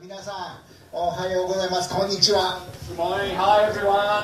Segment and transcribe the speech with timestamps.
[0.00, 2.58] 皆さん、おはようございます、こんにちは。
[2.96, 3.28] Hi,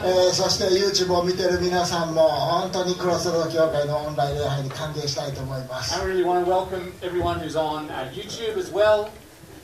[0.08, 6.01] えー、そして YouTube を見ている皆さんも、本当にクロスロード協会のオンライン礼拝に歓迎したいと思います。
[6.01, 7.91] I really want to welcome everyone who's on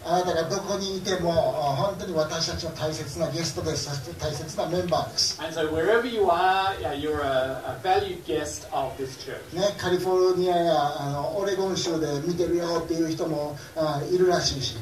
[0.09, 3.91] あなたがどこにいても本当に私たちの大切なゲストです、
[4.21, 5.41] 大切なメンバーです。
[9.77, 14.77] カリフォルニアやあのオレゴン州で見てるよっていう人もあいるらしいし。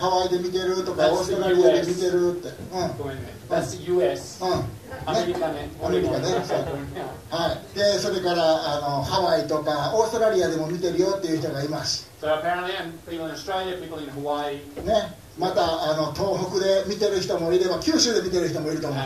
[0.00, 2.48] ハワイで見てるとか、オーストラリアで見てるって。
[2.72, 2.96] うん。
[4.42, 4.64] うん
[7.30, 7.76] はい。
[7.76, 8.42] でそれから
[8.76, 12.10] あのハワイとかオーストラリアでも見てるよっていう人がいます、
[14.84, 18.98] ね、またあの東北で見てる人もいれば九州で見てる人もいると思う。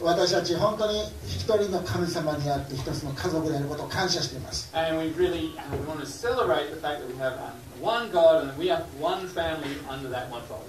[0.00, 4.70] 私たち本当に一人の神様にあって一つの家族であることを感謝しています。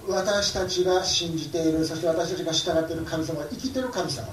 [0.07, 4.27] 私たちが信じている、そして私たちが従っている神様は生きている神様。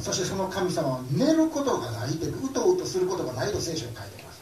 [0.00, 4.40] そしてその神様は寝ることがないで、うとうとすることがないと聖書に書いてます。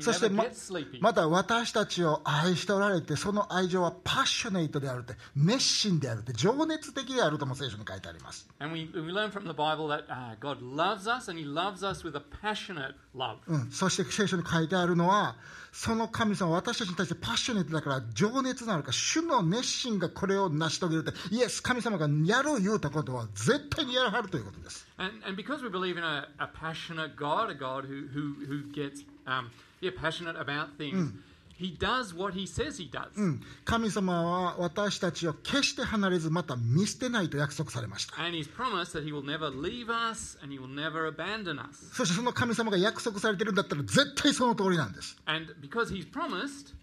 [0.00, 0.44] そしてま,
[1.14, 8.48] た私たちを愛しておられてその愛情はパッショネイトであるって熱心であるって情熱的であるとも聖書に書いてあります。
[13.70, 15.36] そして聖書に書いてあるのは
[15.76, 28.72] その神様は私たちに対してパッショネットだから情熱なのか主の熱心がこれを成し遂げるってイエス神様がやる言うたことは絶対にやらはるということです And, and because we believe in a, a passionate God, a God who, who, who
[28.72, 29.50] gets um,
[29.82, 31.12] yeah, passionate about things,
[31.61, 33.09] He does what He says He does.
[33.15, 41.59] うん、神様は私たちを決して離れずまた見捨てないと約束されました And He's promised that He will never leave us and He will never abandon
[41.59, 41.93] us.
[41.93, 46.73] そしてその神様が約束されてるんだったら絶対その通りなんです And because He's promised,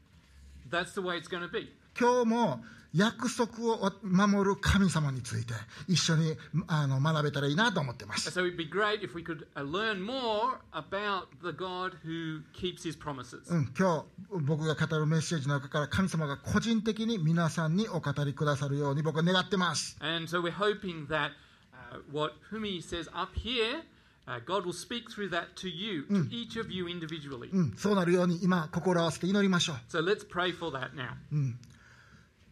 [0.71, 1.69] that's the way it's going to be.
[2.00, 5.54] 今日も約束を守る神様について
[5.88, 6.38] 一緒に
[6.68, 12.84] あの学べたらいいなと思ってます So it'd be great if we could uh, learn more about the God who keeps
[12.84, 13.52] His promises.
[13.52, 21.32] うん、今日僕が語るメッセージの中から神様が個人的に皆さんにお語りくださるように僕は願ってます And so we're hoping that
[21.92, 23.82] uh, what Humi says up here,
[24.28, 27.50] uh, God will speak through that to you, to each of you individually.
[27.52, 31.16] うん、そうなるように今心を合わせて祈りましょう So let's pray for that now.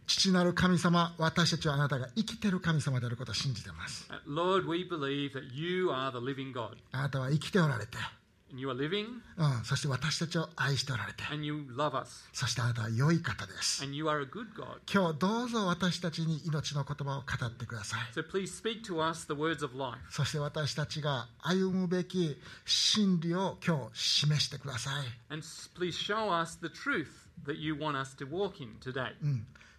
[0.08, 6.78] 父なる神様私たちはあなたが生きてる神様であることを信じています Uh, Lord, we believe that you are the living God.
[6.92, 7.98] あなたは生きておられて、
[8.52, 9.06] And you are living
[9.38, 12.28] うん、そして私たちを愛しておられて and you love us.
[12.34, 14.80] そしてあなたは良い方です And you are a good God.
[14.92, 19.98] 今日どうぞ私たちに命の言葉を語ってください So please speak to us the words of life.
[20.10, 25.46] そして私たちが歩むべき真理を今日示してください And
[25.80, 27.08] please show us the truth
[27.46, 29.14] that you want us to walk in today.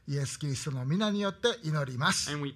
[0.09, 2.35] イエス・キリストの皆によって祈ります。
[2.35, 2.51] み.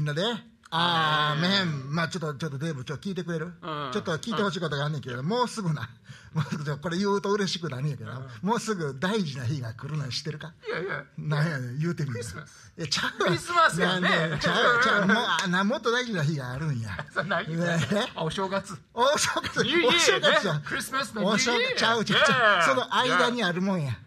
[0.00, 0.22] んなで、
[0.70, 1.94] アーメン。
[1.94, 3.46] まあちょっと、ちょっとデーブ、ちょっと聞いてくれる？
[3.46, 5.88] うんちょっと聞いてほしいことがあんねんけど、もうすぐな。
[6.34, 8.12] もうすぐ、これ言うと嬉しくなるんやけど、
[8.42, 11.28] もうすぐ大事な日が来るの知ってるか？Yeah, yeah.
[11.28, 12.12] なんやねん言うてみる。
[12.14, 14.08] クリスマスいや、ちゃうわクリスマスやね
[14.40, 16.90] ちゃうよちゃうもうあな、もっと大事な日があるんや。
[17.26, 18.78] ねお正月。
[18.94, 23.98] お正月、お正月クリスマスのお正月ちゃうちゃうちゃうその間にあるもんや。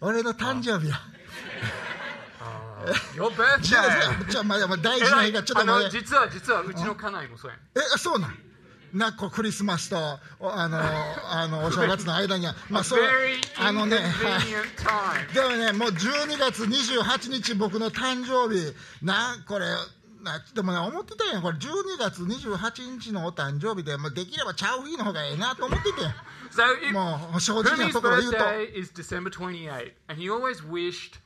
[0.00, 0.96] 俺の誕生日や。
[3.14, 3.82] Your じゃ!
[3.82, 7.60] あ、じゃあ、まあ、まあ大事な日がちょっともうあの実は実はうちの家内もそうやん。
[7.78, 8.38] え、そうなん？
[8.92, 9.96] なこうクリスマスと
[10.38, 10.78] おあの
[11.30, 13.02] あのお正月の間には、まあ、そう
[13.58, 19.66] あのね、はい でもね、もう12月28日、僕の誕生日、な、これ、
[20.22, 25.98] なでもね、思ってたんや、これ、12月28日のお誕生日で、まあ、できればちゃう日の方がええなと思ってて、
[26.52, 31.21] So もう正直なところ言うと、is December 28, and he always wished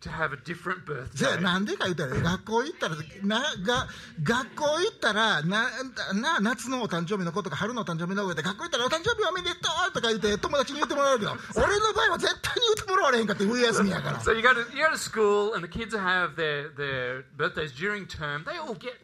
[0.00, 0.80] to have a different
[1.14, 1.40] じゃあ birthday.
[1.42, 3.88] なんでか言 ったら、学校行ったら、なが
[4.22, 5.68] 学校行ったらな
[6.14, 11.32] な、夏のお誕生日の子とか春のお誕生日の子で、学校行ったらお誕生日おめでとうとか言って、友達に言ってもらえるけど、
[11.62, 14.20] 俺の場合は絶対に言ってもらわれへんかって、冬休みやから。
[14.20, 18.06] So you go to you go to school, and the kids have their their birthdays during
[18.06, 18.44] term.
[18.44, 18.94] They all get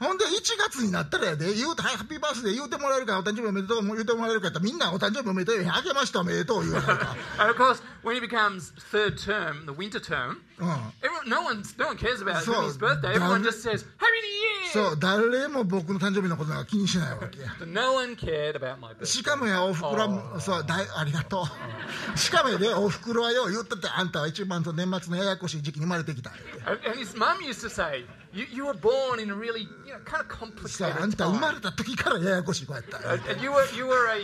[0.00, 7.16] ほんで1月になったらやで、言うて、はい、ハッピーバースデー言うてもらえるか、お誕生日おめでとう言うてもらえるかやったら、みんなお誕生日おめでとう、あげましたおめでとう言うなか。
[7.38, 9.72] of course, when he becomes third term, the
[14.72, 17.48] そう、誰も僕の誕生日のことなんか気にしないわけや。
[17.66, 18.00] no、
[19.04, 21.46] しかも、おふくろ、そうだ、ありがと
[22.14, 22.18] う。
[22.18, 26.32] しかもや、おふくろは よ、言ったって、あんたは一番と年末のややこしい時期に生まれてきた。
[26.66, 30.22] And, his mum used to say, you, you were born in a really, you know, kind
[30.22, 31.54] of さああ complicated んた生ま time.
[31.56, 34.20] れた時からややこしい子やった And, you were you were a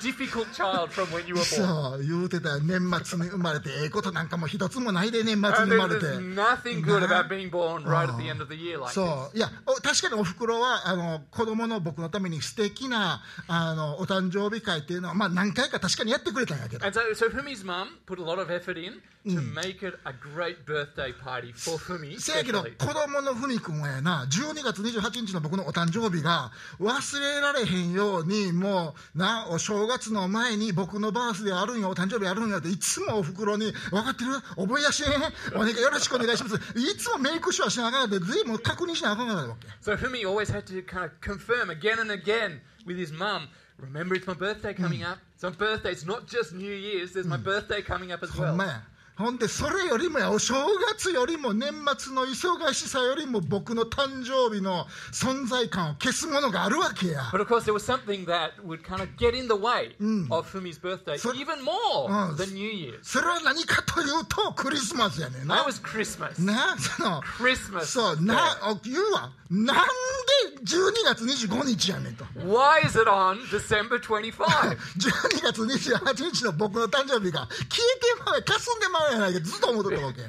[0.00, 1.98] difficult child from when you were そ born.
[2.00, 8.40] う言うてたよ年末に生まれてええことなんかも一つもないで年末 And に生ま there- れて there's nothing good about being born right at the end
[8.42, 8.94] of the year like this.
[8.94, 19.98] そういやお確かにおふくろはあの子供の僕のために素敵なあのお誕生日会っていうのは、まあ、何回か確かにやってくれたんやけど And so, so Fumi's mum put a lot of effort in to make it
[20.04, 22.18] a great birthday party for Fumi.
[22.20, 22.76] せやけど especially.
[22.86, 35.08] 子供のふみくんはやな12月28日の僕のお誕生日が忘れられへんようにもうなお正月の前に僕のバースデーあるんよお誕生日あるんよっていつもおふくろに「分かってる覚えやしね
[35.54, 43.48] お願いよろしくお願いします」いつもメイクショーしなあかんって随分確認しなあかんわけ So Fumi always had to kind of confirm again and again with his mum.
[43.80, 45.18] Remember, it's my birthday coming up.
[45.34, 45.92] It's my birthday.
[45.92, 47.12] It's not just New Year's.
[47.12, 48.56] There's my birthday coming up as well.
[49.18, 50.54] ほんでそれよりもやお正
[50.94, 59.96] 月よりも年末の忙しさよりも僕の誕生日の存在感を消すものがあるわけや But of course, there was something that would kind of get in the way
[60.30, 63.00] of Fumi's birthday even more Uh, than New Year's.
[63.02, 66.40] それは何かというとクリスマスやねん That な was Christmas.
[66.40, 67.80] なその Christmas.
[67.86, 74.32] そうなお言うわなんで12月25日やねんと Why is it on December 25?
[74.44, 80.20] 12月28日の僕の誕生日が消えてまうかすんでてまうやないかずっと思っとったわけ。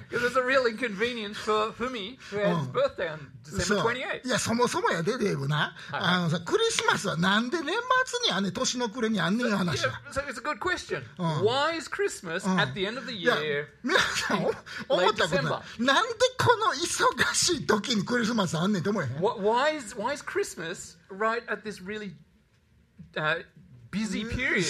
[4.24, 6.40] いや、そもそもやで、デーブな、はいあのさ。
[6.42, 9.86] クリスマスはなんで年末にあんね年の暮れにあんねん話。
[9.86, 10.22] So, you know, so
[13.84, 14.46] 皆さん、
[14.88, 15.84] 思ったことない。
[15.84, 19.12] なんでこの忙しい時にクリスマスあんねんと思えへん。
[19.18, 22.14] Why is, why is Christmas right at this really,
[23.16, 23.44] uh,
[23.92, 24.64] busy period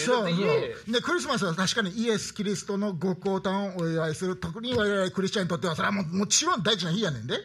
[1.02, 7.36] クリスマスは確かにイエス・キリストのご降誕をお祝いする特に我々クリスチャンにとってはそれはも,もちろん大事な日やねんで。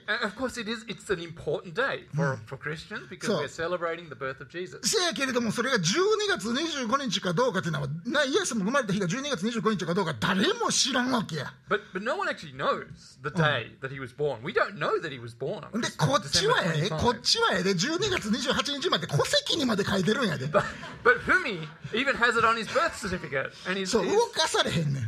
[4.82, 5.82] せやけれどもそれが12
[6.29, 11.53] 月25日かどうかというのはなイエスも生まれた日が12月25日かどうか誰も知らんわけや。
[11.69, 13.19] But, but no one actually knows.
[13.23, 14.43] The day that he was born.
[14.43, 20.47] We で、こっちはやで、こっちはやで、12月28日まで戸籍にまで書いてるんやで。
[21.94, 25.04] even has it on his birth certificate, and he's, そう he's 動かされへんねん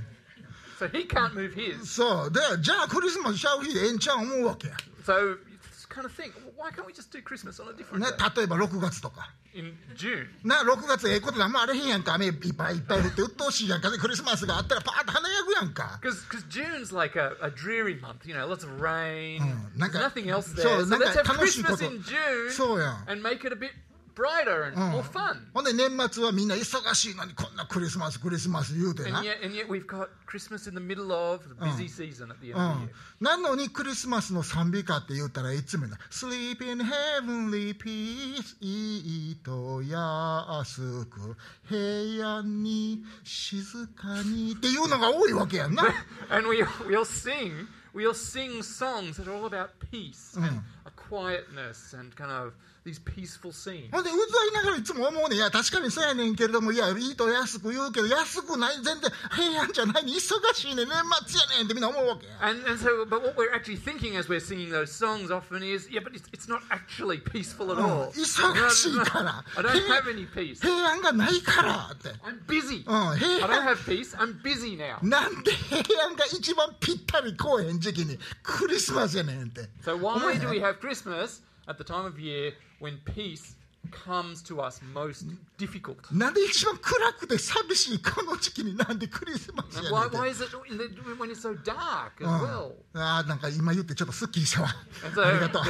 [0.80, 1.86] so he can't move his.
[1.86, 4.74] そうでじゃあクリスマスちゃう日でええんちゃう思うわけや、
[5.06, 5.38] So you
[5.72, 8.08] just kind of think, well, why can't we just do Christmas on a different ね
[8.18, 10.28] day 例えば6月とか in June?
[10.44, 16.16] な6月ええことなんもあれへんやんか雨いっぱいいっぱい降って鬱陶しいやんかでクリスマスがあったらパーッと華やぐやんか Because
[16.50, 20.26] June's like a, a dreary month, you know, lots of rain, Mm, there's なんか- nothing
[20.28, 20.86] else そう、 there.
[20.86, 21.78] So なんか let's have 楽しいこと。
[21.78, 23.72] Christmas in June そうやん and make it a bit
[24.17, 25.37] brighter and more fun.
[25.53, 32.31] ほんで年末はみんな忙しいのにこんなクリスマスクリスマス言うてな And yet, and yet we've got Christmas in the middle of the busy season
[32.33, 32.91] at the end う of the ん year.
[33.21, 41.37] なのにクリスマスの賛美歌って言ったらいつもな「Sleep in heavenly peace いいと安く
[41.69, 45.85] 平安に静かに」っていうのが多いわけやんな
[46.31, 51.95] And we, we'll sing, we'll sing songs that are all about peace and a quietness
[51.99, 52.53] and kind of
[52.86, 53.92] these peaceful scenes.
[53.92, 60.20] ほんでうざいながらいつも思うねんいや確かにそうやねんけれどもいやいいと安く言うけど安くない全然平安じゃないに忙
[60.56, 60.98] しいねん年
[61.28, 65.88] 末やねんってみんな思うわけや And, and so, but what we're actually thinking as we're singing those songs often is,
[65.92, 68.12] yeah, but it's, it's not actually peaceful at all.
[68.18, 70.60] 忙しいから I don't have any peace.
[70.60, 72.84] 平安がないからって I'm busy.
[72.88, 74.18] うん I 平 don't 安 have peace.
[74.18, 74.98] I'm busy now.
[75.08, 82.98] なんで平安が一番ぴったりこうへん時期にクリスマスやねんって So 思え why へん do we have Christmas at the time of year when
[83.06, 83.56] peace
[83.92, 85.26] comes to us most
[85.58, 85.98] difficult?
[86.12, 90.84] なんで一番暗くて寂しいこの時期になんでクリスマス And や why, ねんって why is it in the,
[91.20, 92.72] when it's so dark as うん well?
[92.94, 94.70] あーなんか今言ってちょっとすっきりしたわ
[95.06, 95.64] And so, ありがとう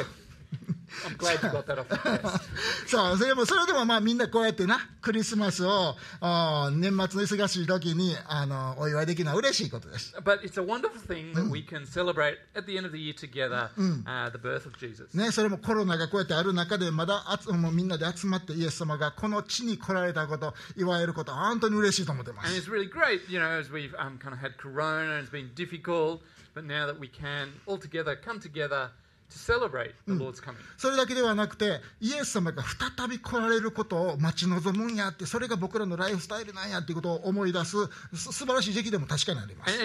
[1.04, 2.40] I'm glad you got that off your chest.
[2.86, 12.98] そうそれでもそれでもまあみんなこうやってなクリスマスをあー年末の忙しい時にあのお祝いできるのは嬉しいことです But it's a wonderful thing that we can celebrate at the end of the
[12.98, 13.70] year together
[14.06, 15.16] uh, the birth of Jesus.
[15.16, 25.18] ね、それもコロナがこうやってある中でまだあつもうみんなで集まってイエス様がこの地に来られたこと祝えること本当に嬉しいと思ってま And す it's really great, you know, as we've um, kind of had Corona
[25.18, 26.20] and it's been difficult,
[26.54, 28.90] but now that we can all together come together
[30.76, 37.76] それだけではなくて、イエス様が再び来られることを待ち望むんやって、それが僕らのライフスタイルなんやっていうことを思い出す、
[38.14, 39.78] す素晴らしい時期でも確かにあります。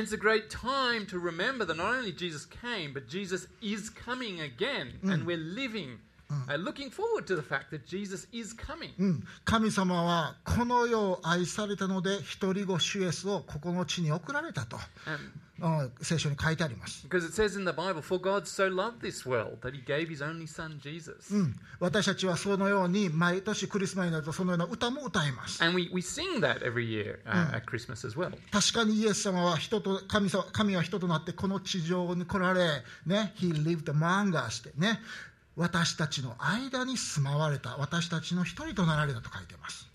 [9.43, 14.77] 神様はこの世を愛されたので、ひとりご主イエスをここの地に送られたと。
[16.01, 17.05] 聖書に書いてあります。
[21.33, 21.55] うん。
[21.79, 25.63] 私たちはそのように毎年クリスマスになるとそのような歌も歌います。
[28.51, 34.99] 確かにイエス様は人と神,様神は人となってこの地上に来られ、ね、He lived among us してね。
[35.57, 39.85] 私たちの間に住まわれた、私たちの一人となられたと書いてます。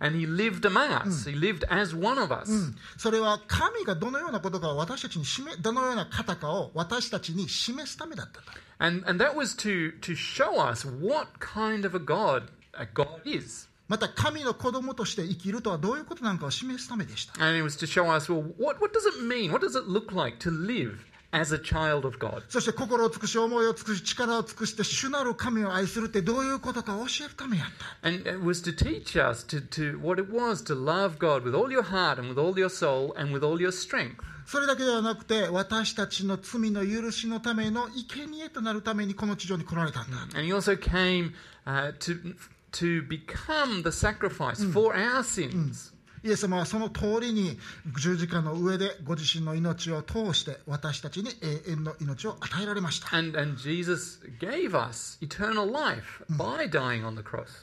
[0.00, 1.26] and he lived among us.
[1.26, 2.72] He lived as one of us.
[2.96, 12.86] それは神がどのようなことかを私たちに示どのような方かを私たちに示すためだったと And, and that was to, to show us what kind of a God a
[12.86, 13.68] God is.
[13.88, 19.50] また神の子供として生きるとはどういうことなのかを示すためでした And it was to show us, well, what, what does it mean?
[19.50, 21.04] What does it look like to live
[21.34, 22.42] as a child of God?
[22.48, 27.66] そして心を尽くし思いを尽くし力を尽くして主なる神を愛するってどういうことかを教えるためやっ
[28.02, 31.54] た And it was to teach us to, to what it was to love God with
[31.54, 34.16] all your heart and with all your soul and with all your strength.
[34.46, 41.32] それだけではなくて私たちの罪の許しのための生贄となるためにこの地上に来られたんだ、 And he also came
[41.64, 42.34] uh, to,
[42.72, 45.92] to become the sacrifice for our sins.
[46.25, 47.59] イエス様はその通りに
[48.01, 51.29] 十字架の上でご自身の命を通して私たちに
[51.67, 53.07] 永遠の命を与えられました。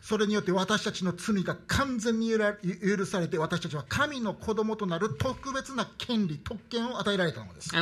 [0.00, 7.75] それによって私たちの罪が完全に許されて私たちは神の子供となる特別な権利、特権を与えられたのです。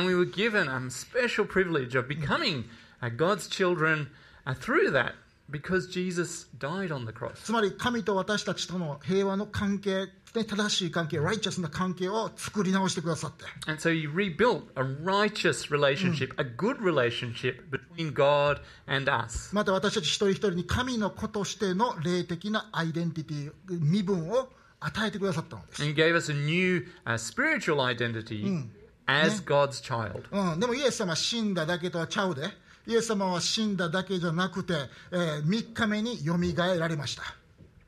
[7.43, 19.53] つまり神と私たちとの平和の関係ね、正しい関係、ライチャスな関係を作り直してくださって、And so he rebuilt a righteous relationship, a good relationship between God and us.
[19.53, 24.47] また私たち一人一人に神の子としての霊的なアイデンティティ、身分を
[24.79, 25.83] 与えてくださったのです。
[25.83, 28.69] And he gave us a new uh, spiritual identity
[29.07, 30.23] as God's child.
[30.31, 32.43] うん、でもイエス様は死んだだけとはちゃうで、
[32.87, 34.73] イエス様は死んだだけじゃなくて、
[35.11, 37.23] えー3日目によみがえられました。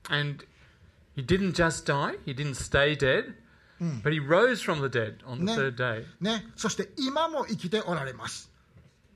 [0.09, 0.43] And
[1.16, 3.34] he didn't just die, he didn't stay dead,
[4.02, 5.56] but he rose from the dead on the Ne.
[5.56, 6.04] third day.
[6.20, 8.50] ね、そして今も生きておられます。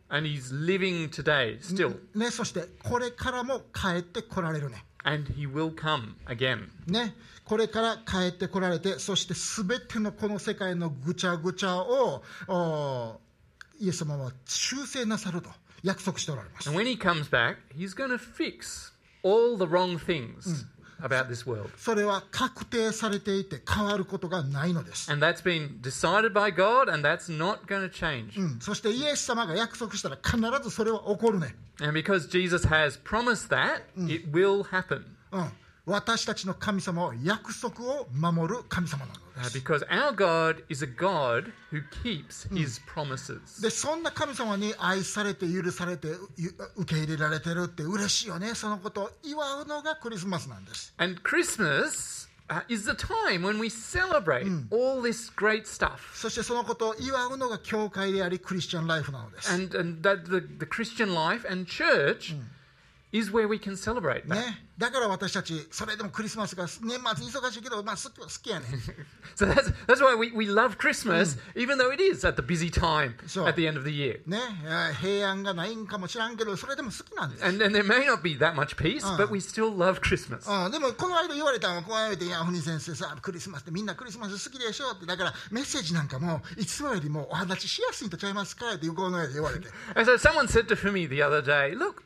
[0.09, 1.97] And he's living today still.
[2.15, 4.85] ね、そしてこれからも帰ってこられるね。
[5.05, 6.69] And he will come again.
[6.87, 13.21] ね、これから帰ってこられてそして全てのこの世界のぐちゃぐちゃをお
[13.81, 15.49] イエス様は修正なさると
[15.83, 18.93] 約束しておられます And when he comes back, he's going to fix
[19.25, 20.67] all the wrong things
[21.03, 21.71] about this world.
[21.77, 28.39] それは確定されていて変わることがないのです、 And that's been decided by God, and that's not going to change.
[28.39, 35.05] うんそしてイエス様が約束したら必ずそれは起こるね、 And because Jesus has promised that, it will happen.
[35.33, 35.53] うん、
[35.88, 43.62] 私たちの神様は約束を守る神様なの Uh, です because our God is a God who keeps his promises.
[43.62, 46.20] でそんな神様に愛されて許されてう
[46.78, 56.00] 受け入れられてるって嬉しいよねそのことを祝うのがクリスマスなんです And Christmas uh, is the time when we celebrate all this great stuff.
[56.16, 59.54] そしてそのことを祝うのが教会でありクリスチャンライフなのです。
[59.54, 62.36] And, and that the, the Christian life and church
[63.17, 64.37] is where we can celebrate that.
[64.37, 68.71] ね、だから私たち、それでもクリスマスが年末忙しいけど、まあ、好きは好きやねん。
[69.37, 72.71] So that's, that's why we, we love Christmas, even though it is at the busy
[72.71, 73.47] time Sure.
[73.47, 74.21] at the end of the year.
[74.27, 77.45] ね、えー平安がないんかもしらんけど、それでも好きなんです。
[77.45, 80.49] And, and there may not be that much peace, but we still love Christmas.
[80.51, 92.03] う ん、でもこの間言われたのはこの間言われて「いやふ先生さクリスマスってみんなクリスマス好きでしょ」ってだからメッセージなんかもいつもよりもお話ししやすいんとちゃいますかっていうこの間言われて And so someone said to Fumi the other day, look,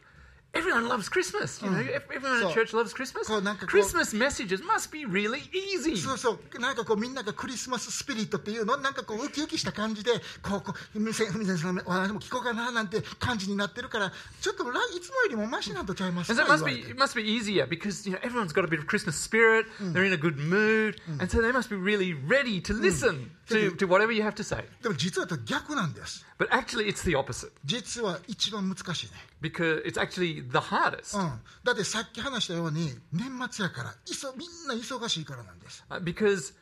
[0.55, 1.61] everyone loves Christmas.
[1.63, 3.27] You know, ev- everyone So, in church loves Christmas.
[3.29, 5.97] こうなんかこう Christmas messages must be really easy.
[5.99, 10.13] そうそうなんかこうみんながクリスマススピリットっていうのなんかこうウキウキした感じで
[10.43, 18.17] こうこうふみ先生のお話も聞こうかななんて感じになってるからちょっとらいつもよりもマシなんとちゃいます And か so it 言 must われ be て it must be easier because you
[18.17, 19.67] know everyone's got a bit of Christmas spirit.
[19.93, 23.73] They're in a good mood, and so they must be really ready to listen to,
[23.77, 24.65] to whatever you have to say.
[24.83, 29.12] でも実は言うと逆なんです But actually, it's the opposite 実は一番難しいね
[29.44, 31.16] because it's actually the hardest.
[31.16, 36.56] うん、だってさっき話したように年末やからいそみんな忙しいからなんです、Uh, because,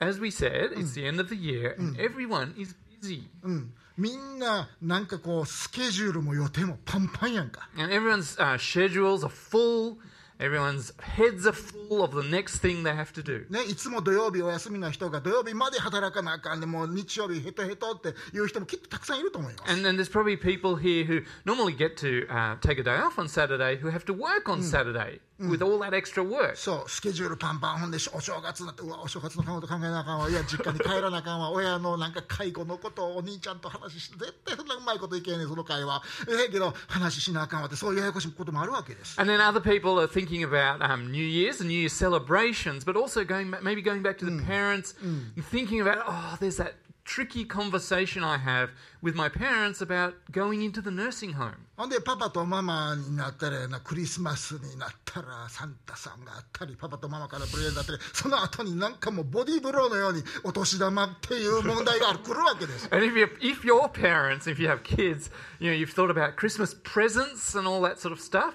[0.00, 7.92] as we said, it's the end of the year, and everyone is busy, うん、みんななんかこうスケジュールも予定もパンパンやんか and
[7.92, 9.96] everyone's uh, schedules are full,
[10.41, 13.45] Everyone's heads are full of the next thing they have to do.
[13.51, 19.71] ね、いつも土曜日お休みの人が土曜日まで働かなあかんでもう日曜日ヘトヘトっていう人もきっとたくさんいると思います。
[19.71, 23.19] And then there's probably people here who normally get to uh, take a day off
[23.19, 26.55] on Saturday who have to work on Saturday with all that extra work.
[26.55, 36.03] そう、スケジュールパンパンほんでお正月になって、うわ、お正月のこと考えなあかんわ、いや、実家に帰らなあかんわ、親のなんか介護のことをお兄ちゃんと話して、絶対そんなうまいこといけんねん、その会話。
[36.27, 39.19] ええけど、話しなあかんわって、そういうややこしいこともあるわけです。
[39.19, 42.95] And then other people are thinking about um, New Year's and New Year's celebrations, but
[42.95, 46.75] also going ba- maybe going back to the parents and thinking about, oh, there's that
[47.05, 48.69] tricky conversation I have
[49.01, 51.55] with my parents about going into the nursing home.
[51.75, 62.87] ほんで、パパとママになったらやな、クリスマスになったら、サンタさんがあったり、パパとママからプレゼントあったり、その後になんかもうボディーブローのように、お年玉っていう問題が来るわけです。
[62.91, 66.35] And if, you if your parents, if you have kids, you know, you've thought about
[66.35, 68.53] Christmas presents and all that sort of stuff.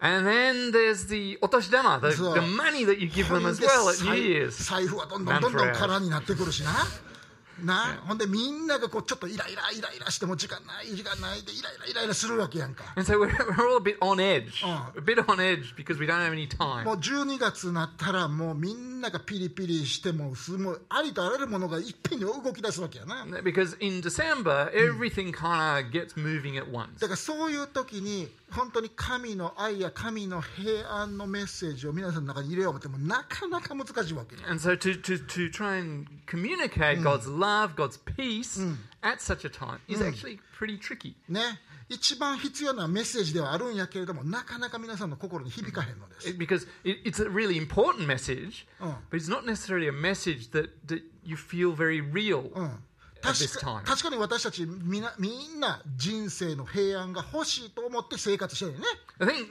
[0.00, 3.50] And then there's the otoshidama, the, So- the money that you give ほ them ん
[3.50, 4.50] as で well at New 財 Year's.
[4.64, 6.72] 財布はどんどんどんどん空になってくるしな。
[7.63, 12.83] な、ほんでみんながこうちょっとイライライライラしても時間ない時間ないでイライライライラするわけやんか。
[16.83, 23.25] もう12月なったらもうみんながピリピリしてもうもうありとあらゆるものがいっぺ動き出すわけやな。
[26.99, 38.59] だからそういう時に本当に神の愛や神の平安のメッセージを皆さんの中に入れようと思ってもなかなか難しいわけね And so to, to, to try and communicate God's love, God's peace
[39.01, 41.15] at such a time is actually pretty tricky.
[41.29, 41.39] ね
[41.89, 48.95] 一番必要なメッセージではあるんやけれどもなかなか皆さんの心に響かへんのです because it, it's a really important message, Oh.
[49.09, 52.71] but it's not necessarily a message that, that you feel very real うん
[53.21, 58.85] 確.かに私たちみなみんな人生の平安が欲しいと思って生活してるよね
[59.19, 59.47] I think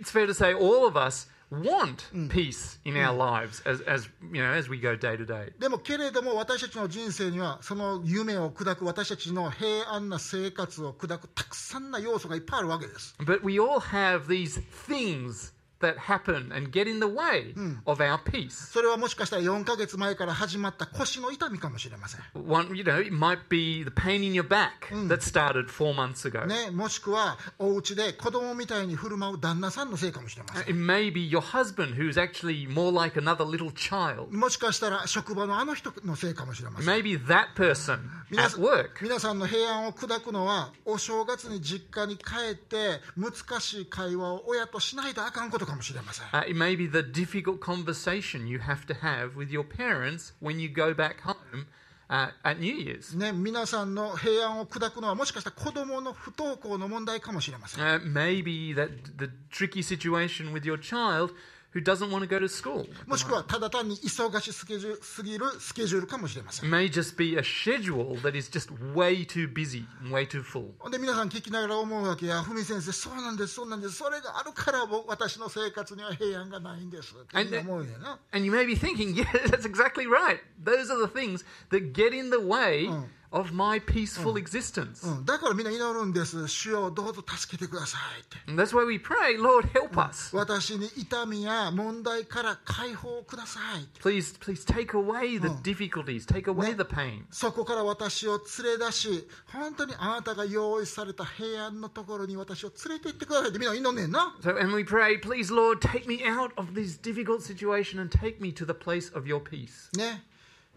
[0.00, 4.42] it's fair to say all of us want peace in our lives as, as you
[4.42, 5.52] know as we go day to day.
[5.58, 15.52] でもけれども私たちの人生にはその夢を砕く私たちの平安な生活を砕くたくさんな要素がいっぱいあるわけです But we all have these things
[15.82, 18.50] that happen and get in the way of our peace.
[18.72, 25.94] それはもしかしたら4ヶ月前から始まった腰の痛みかもしれません One, you know, it might be the pain in your back that started four
[25.94, 26.46] months ago.
[26.46, 34.32] ね、もしくはお家で子供みたいに振る舞う旦那さんのせいかもしれません It may be your husband who's actually more like another little child.
[34.34, 37.98] もしかしたら職場のあの人のせいかもしれません Maybe that person
[38.30, 39.02] 皆 at work.
[39.02, 50.33] 皆さんの平安を砕くのはお正月に実家に帰って難しい会話を親としないとあかんことかもしれません Uh, it may be the difficult conversation you have to have with your parents
[50.41, 51.67] when you go back home
[52.09, 53.17] uh, at New Year's.
[53.17, 61.31] ね、皆さんの平安を砕くのはもしかしたら子供の不登校の問題かもしれません Uh, maybe that the tricky situation with your child
[61.73, 62.87] who doesn't want to go to school.
[63.05, 70.15] もしくはただ単に忙しすぎるすぎるスケジュールかもしれませ It ん may just be a schedule that is just way too busy and
[70.15, 70.71] way too full.
[70.79, 78.19] ほんで皆さん聞きながら思うわけや、ふみ先生、そうなんです、そうなんです、それがあるから僕私の生活には平安がないんですってみんな思うんやな。
[78.31, 80.39] And you may be thinking, yeah, that's exactly right.
[80.63, 82.89] Those are the things that get in the way
[83.31, 85.05] of my peaceful existence.
[85.05, 88.37] うん、だからみんな祈るんです、主よどうぞ助けてくださいって。
[88.49, 90.35] And that's why we pray, Lord, help us.
[90.35, 93.87] 私に痛みや問題から解放をください。
[94.01, 97.23] Please, please take away the difficulties, take away the pain.
[97.29, 104.37] そこから私を連れ出し、本当にあなたが用意された平安のところに私を連れて行ってくださいってみんな祈んねんな。
[104.41, 108.39] So, and we pray, please, Lord, take me out of this difficult situation and take
[108.39, 109.89] me to the place of your peace.
[109.97, 110.23] ね。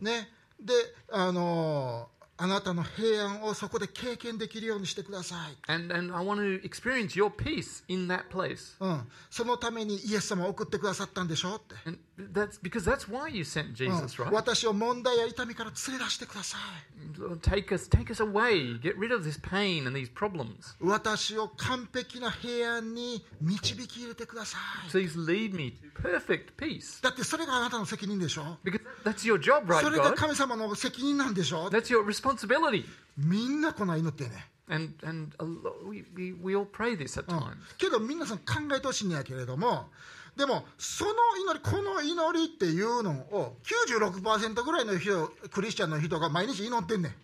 [0.01, 0.29] ね。
[0.61, 0.75] で、
[1.13, 5.72] あのー あなたの平安をそこで経験できるようにしてください。
[5.72, 8.76] And, and I want to experience your peace in that place.
[8.80, 11.76] うん、そのためにイエス様を送ってくださったんでしょって。
[11.86, 12.00] And
[12.33, 14.31] that's because that's why you sent うん Jesus, right?
[14.33, 17.19] 私を問題や痛みから連れ出してください。
[17.19, 18.79] Lord, Take us, take us away.
[18.81, 20.75] Get rid of this pain and these problems.
[20.81, 24.91] 私を完璧な平安に導き入れてください。
[24.91, 27.03] Please lead me to perfect peace.
[27.03, 30.15] だってそれがあなたの責任でしょ Because that's your job, right, それが God?
[30.17, 32.85] 神様の責任なんでしょ That's your responsibility.
[33.17, 34.47] みんなこない祈ってね。
[34.73, 37.57] And and a lo- we, we, we all pray this at うん times.
[37.77, 38.45] けど皆さん考
[38.77, 39.91] えてほしいんやけれども、
[40.36, 41.12] でもその
[41.44, 47.16] 祈り、この祈りっていうのを96%ぐらいの人、クリスチャンの人が毎日祈ってんねん。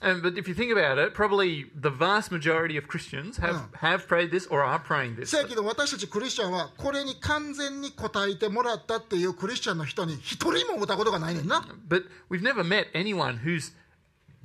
[0.00, 4.06] And, but if you think about it, probably the vast majority of Christians have, have
[4.06, 5.26] prayed this or are praying this.
[5.30, 11.66] せやけど私たちクリスチャンはこれに完全に応えてもらったっていうクリスチャンの人に一人も会ったことがないねんな。
[11.88, 13.72] But we've never met anyone who's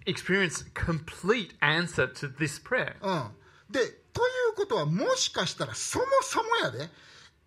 [0.08, 2.96] experienced complete answer to this prayer.
[3.04, 3.80] うん、で
[4.12, 6.90] ということはもしかしたらそもそもやで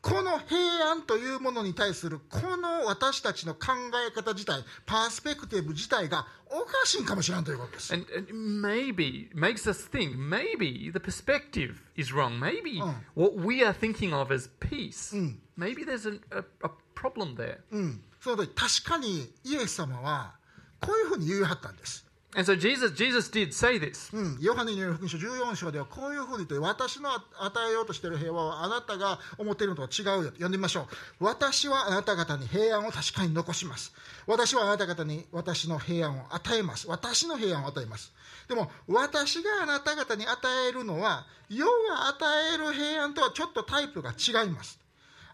[0.07, 3.73] この平安というものに対するこの私たちの考
[4.09, 12.39] え方自体パースペクティブ自体がおかしいんかもしれんということです And, and maybe makes us think maybe the perspective is wrong.
[12.39, 12.81] Maybe
[13.17, 15.13] what we are thinking of as peace.
[15.59, 17.59] Maybe there's an, a, a problem there.
[17.73, 20.37] うんその通り確かにイエス様は
[20.81, 22.06] こういうふうに言いはったんです
[22.37, 24.15] And so Jesus, Jesus did say this.
[24.15, 27.25] うん、ヨハネによる福音書14章ではこういうふうに言って私の与
[27.71, 30.31] えようとしている平和はあなたが思っているのとは違うよ。
[30.33, 31.25] 読んでみましょう。
[31.25, 33.95] 私はあなた方に平安を確かに残します。
[34.27, 36.87] 私はあなた方に私の平安を与えます。
[36.89, 38.13] 私の平安を与えます。
[38.49, 44.79] でも私があなた方に与えるのは世が与える平安とはちょっとタイプが違います。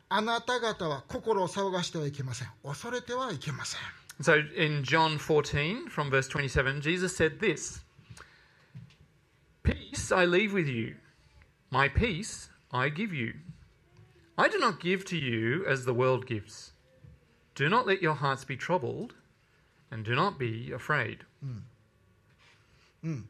[0.09, 2.49] あなた方は心を騒がしてはいけません。
[2.63, 4.02] 恐れてはいけません。
[4.21, 7.81] So in John 14, from verse 27, Jesus said this
[9.63, 10.97] Peace I leave with you,
[11.71, 13.35] my peace I give you.
[14.37, 16.73] I do not give to you as the world gives.
[17.55, 19.15] Do not let your hearts be troubled,
[19.91, 21.25] and do not be afraid.
[21.43, 21.59] Hmm.
[23.03, 23.21] Hmm.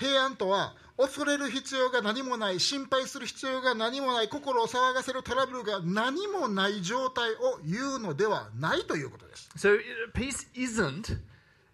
[0.00, 9.78] 平安とは恐れる必要が何もない心配する必要が何もない心を騒がせるトラブルが何もない状態を言うのではないということです So uh,
[10.14, 11.18] peace isn't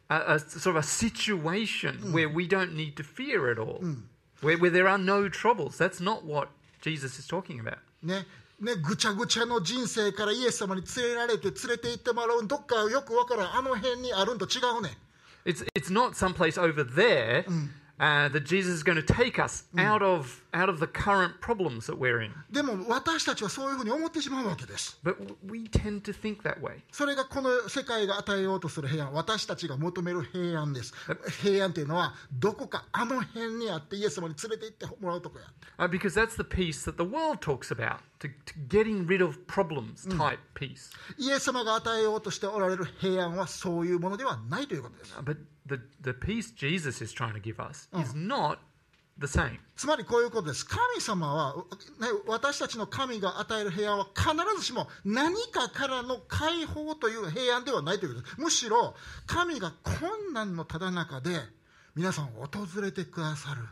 [0.09, 3.81] a, a sort of a situation where we don't need to fear at all,
[4.41, 5.77] where, where there are no troubles.
[5.77, 6.49] That's not what
[6.81, 7.79] Jesus is talking about.
[8.03, 8.27] ね
[8.61, 14.97] ねぐちゃぐちゃの人生からイエス様に連れられて連れて行ってもらうどっかよくわからんあの辺にあるんと違うね
[15.45, 17.45] It's, it's not someplace over there
[18.00, 21.86] uh, that Jesus is going to take us out, of, out of the current problems
[21.86, 22.32] that we're in.
[22.52, 26.80] でも私たちはそういうふうに思ってしまうわけです But w- we tend to think that way.
[26.92, 30.94] それがこの世界が与えようとする平安私たちが求める平安です
[31.44, 35.46] 平安っていうのはどこかあの辺にあってイエス様に連れて行ってもらうとこや
[35.78, 39.38] Uh, because that's the peace that the world talks about, to, to getting rid of
[39.48, 40.90] problems type peace.
[41.20, 48.59] イエス様が与えようとしておられる平安はそういうものではないということです Uh, But the, the peace Jesus is trying to give us is not
[49.19, 49.59] the same.
[49.77, 51.57] つまりこういうことです神様は、
[52.01, 58.95] ね、私たちの神が与える平安は必ずしも何かからの解放という平安ではないということですむしろ
[59.27, 61.41] 神が困難のただ中で
[61.95, 63.63] 皆さんを訪れてくださる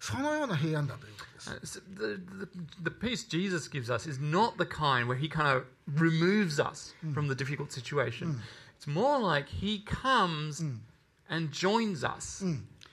[0.00, 2.48] そのような平安だということです Uh, the, the,
[2.84, 6.94] the peace Jesus gives us is not the kind where he kind of removes us
[7.12, 8.40] from the difficult situation.
[8.78, 10.62] It's more like he comes
[11.29, 12.43] and joins us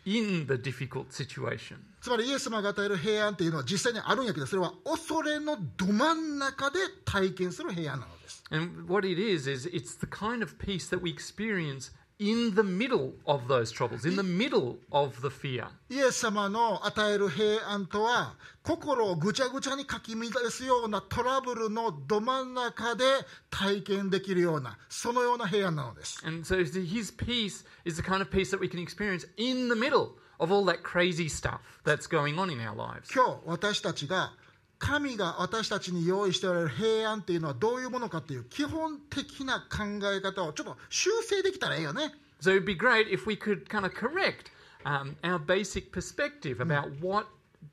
[0.05, 1.77] in the difficult situation.
[2.01, 12.54] つまりイエス様が与える平安っていうのは実際にあるんやけどそれは恐れのど真ん中で体験する平安なのです And what it is, is it's the kind of peace that we experience in
[12.54, 15.66] the middle of those troubles, in the middle of the fear.
[15.90, 23.04] イエス様の与える平安とは心をぐちゃぐちゃにかき乱すようなトラブルのど真ん中で
[23.50, 29.76] 体験できるようなそのような平安なのです And so his peace is the kind of peace that we can experience in the
[29.76, 33.12] middle of all that crazy stuff that's going on in our lives.
[33.12, 34.34] 今日私たちが
[34.82, 44.50] 神が私たちに用意しておられる平安っていうのはどういうものかっていう基本的な考え方をちょっと修正できたらいいよね So it'd be great if we could kind of correct
[44.84, 47.28] um, our basic perspective about what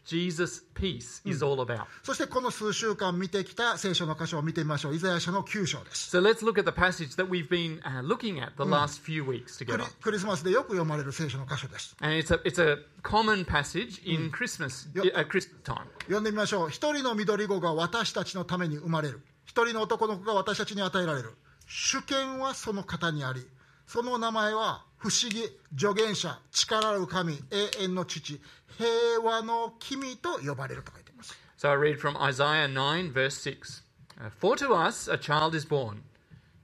[0.05, 1.87] Jesus' peace is all about.
[2.03, 9.03] そしてこの数週間見てきた聖書の箇所を見てみましょうイザヤ書の9章です So let's look at the passage that we've been uh, looking at the last
[9.03, 9.79] few weeks ク together.
[9.79, 15.85] リクリスマスでよく読まれる聖書の箇所です And it's a, it's a common passage in Christmas, at Christmas time.
[16.05, 21.35] 読んでみましょう一人の緑子が私たちのために生まれる一人の男の子が私たちに与えられる
[21.66, 23.46] 主権はその方にあり
[23.87, 28.39] その名前は不思議助言者力ある神永遠の父
[28.77, 33.83] 平和の君と呼ばれると書いています So I read from Isaiah 9, verse 6.
[34.19, 36.03] Uh, For to us a child is born,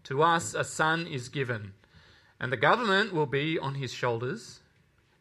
[0.03, 1.73] to us a son is given,
[2.39, 4.59] and the government will be on his shoulders,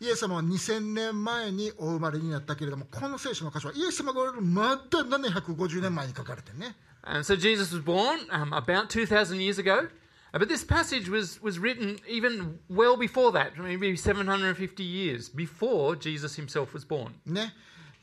[0.00, 9.88] イエス様は2000年前にお生まれになったけれどもこの聖書の箇所はイエス様がおられるまだ750年前に書かれてね And so Jesus was born um, about 2,000 years ago.
[10.34, 15.96] Uh, But this passage was, was written even well before that, maybe 750 years before
[15.96, 17.14] Jesus himself was born.
[17.26, 17.54] ね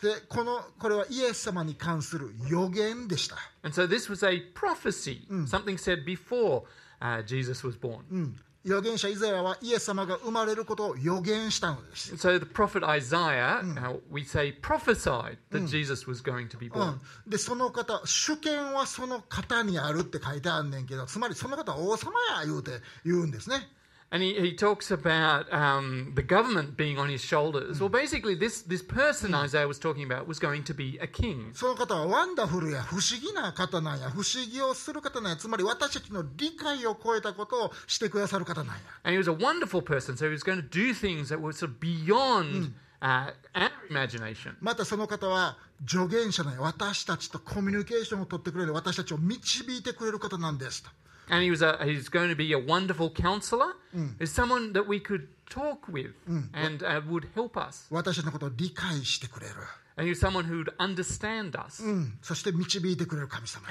[0.01, 6.63] でこのこれはイエス様に関する予言でした And so this was a prophecy, something said before
[7.01, 8.35] uh, Jesus was born.
[8.64, 16.70] 預言者イザヤはイエス様が生まれることを予言したのです、so the prophet Isaiah, uh, we say, prophesied that Jesus was going to be う
[16.70, 16.92] born.
[16.92, 22.70] ん、でその方主権はその方にあるって書いてあんねんけどつまりその方は王様や言うて
[23.04, 23.68] 言うんですね
[24.12, 27.80] And he, he talks about um, the government being on his shoulders.
[27.80, 31.52] Well, basically, this, this person Isaiah was talking about was going to be a king.
[31.54, 41.40] その方はワンダフルや不思議な方なんや不思議をする方なんやつまり私たちの理解を超えたことをしてくださる方なんや And he was a wonderful person, so he was going to do things that
[41.40, 44.56] were sort of beyond uh, our imagination.
[44.60, 45.56] またその方は
[45.88, 50.90] 助言者なんや私たちとコミュニケーションを取ってくれる私たちを導いてくれる方なんですと
[51.29, 53.73] And he was a, he's going to be a wonderful counselor.
[54.17, 56.13] He's someone that we could talk with
[56.53, 57.87] and uh, would help us.
[57.91, 59.53] 私たちのことを理解してくれる、
[62.22, 63.66] そして導いてくれる神様。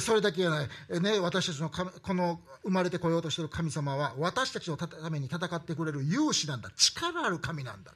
[0.00, 0.68] それだけじゃない、
[1.00, 7.92] ね、私たちのこの生まれてこようとしてる神様は私たちのために戦ってくれる勇士なんだ、力ある神なんだ。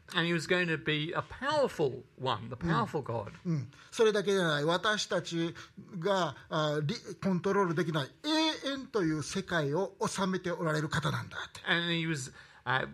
[3.90, 5.55] それだけじゃない、私たち
[5.99, 11.37] があリコントロールできない永遠という世界を収めておられる方なんだ。
[11.66, 12.33] And he was,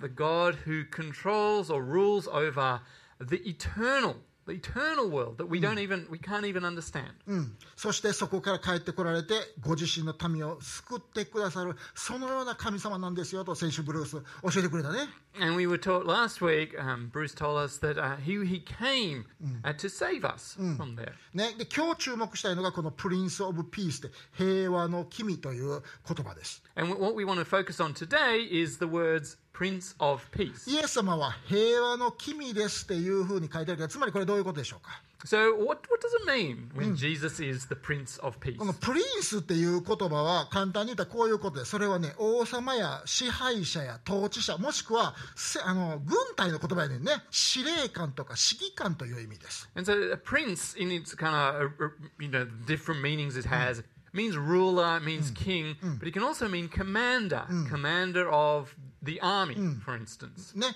[0.00, 2.80] the God who controls or rules over
[3.19, 4.15] the eternal,
[4.47, 7.11] the eternal world that we don't even, we can't even understand.
[7.27, 14.11] うん、そしてそこから帰ってこられてご自身の民を救ってくださるそのような神様なんですよと先週ブルース
[14.53, 14.99] 教えてくれたね
[15.39, 19.23] And we were taught last week, um, Bruce told us that uh, he, he came
[19.63, 21.13] uh, to save us from there.
[21.33, 30.70] ねで今日注目したいのがこのプリンス・オブ・ピースで平和の君という言葉です And what we want to focus on today is the words Prince of Peace.
[30.70, 38.58] イエス様は平和の君ですっていうふうに書いてあるけどつまりこれどういうことでしょうか So, what, what does it mean when Jesus is the Prince of Peace?
[38.58, 51.90] このプリンスっていう言葉は簡単に言ったらこういうことでそれはね王様や支配者や統治者もしくはせあの軍隊の言葉やねんね司令官とか指揮官という意味です And so, a prince, in its kind of uh, uh,
[52.20, 56.68] you know different meanings it has, means ruler, means king, but it can also mean
[56.68, 58.74] commander, commander of
[59.06, 60.58] the army, for instance.
[60.58, 60.66] ね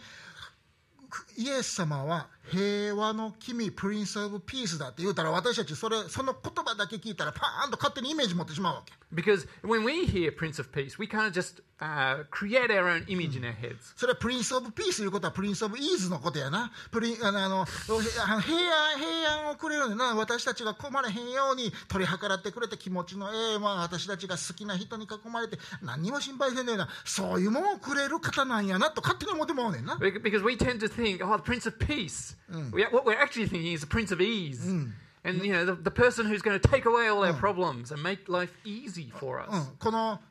[1.36, 11.32] イエス様は平和の君 Prince of Peace だって言うたら私たちそれその言葉だけ聞いたらパーンと勝手にイメージ持ってしまうわけ Because when we hear Prince of Peace, we kind of
[11.32, 13.92] just uh, create our own image in our heads.
[13.96, 31.20] それは Prince of Peace ということは Prince of Ease のことやなプリンあのあの平安平安をくれるんだな私たちが困れへんように取り計らってくれて気持ちのええ、まあ、私たちが好きな人に囲まれて何にも心配せんねえなそういうもんをくれる方なんやなと勝手に思ってまうねんな Bec- Because we tend to think,
[31.24, 32.29] oh, the Prince of Peace.
[32.50, 32.72] Mm.
[32.72, 34.64] We, what we're actually thinking is the Prince of Ease.
[34.64, 34.92] Mm.
[35.22, 37.38] And you know, the, the person who's going to take away all our mm.
[37.38, 39.54] problems and make life easy for us.
[39.54, 39.78] Mm.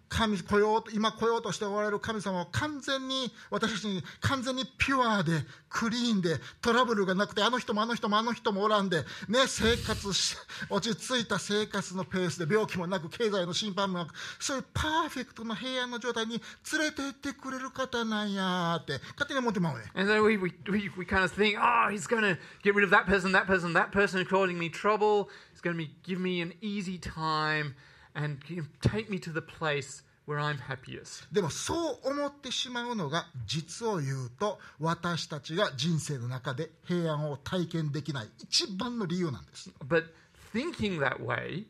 [0.09, 5.31] 神来ようと今来ようとしておられる神様は完全に私たちに完全にピュアで
[5.69, 10.35] クリーンでトラブルがなくてあの人もあの人もあの人もおらんで、ね、生活し
[10.69, 16.41] 落ち着いた生活のペースで病気もなく経済の心配もなくそういうパーフェクトな平安の状態に
[16.73, 22.83] 連れて行ってくれる方なんやって勝手に思ってまうね And so we, we, we, we kind of think, oh, he's going to get rid
[22.83, 25.29] of that person, that person, that person causing me trouble.
[25.51, 27.75] He's going to be, give me an easy time
[28.19, 28.37] and
[28.81, 31.25] take me to the place where I'm happiest.
[31.31, 40.05] でもそう思ってしまうのが実を言うと私たちが人生の中で平安を体験できない一番の理由なんです But
[40.53, 41.65] thinking that way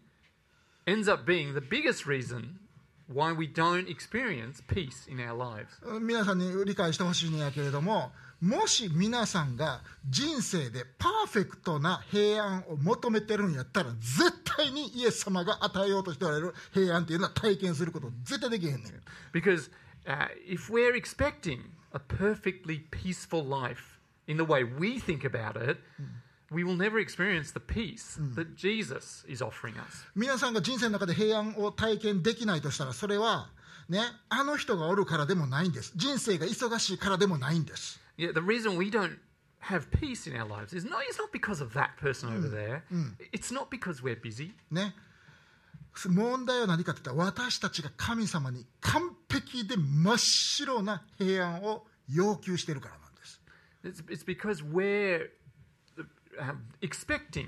[0.85, 2.55] ends up being the biggest reason
[3.12, 5.68] why we don't experience peace in our lives.
[6.00, 19.70] 皆さんに理解してほしいんやけれどももし皆さんが人生でパーフェクトな平安を求めてるんやったら絶対にイエス様が与えようとしておられる平安っていうのは体験すること絶対できへんねん Because
[20.06, 21.60] uh, if we're expecting
[21.92, 25.78] a perfectly peaceful life in the way we think about it,
[26.51, 30.05] we will never experience the peace that Jesus is offering us.
[30.15, 33.49] 皆さんが人生の中で平安を体験できないとしたらそれは
[33.87, 39.17] ねあの人がおるからでもないんです人生が忙しいからでもないんです Yeah, the reason we don't
[39.61, 42.83] have peace in our lives is not, it's not because of that person over there.
[43.31, 44.51] It's not because we're busy.
[44.71, 44.93] ね
[46.07, 53.41] 問題は何かといったら私たちが神様に完璧で真っ白な平安を要求しているからなんです
[53.83, 55.27] It's, it's because we're uh,
[56.81, 57.47] expecting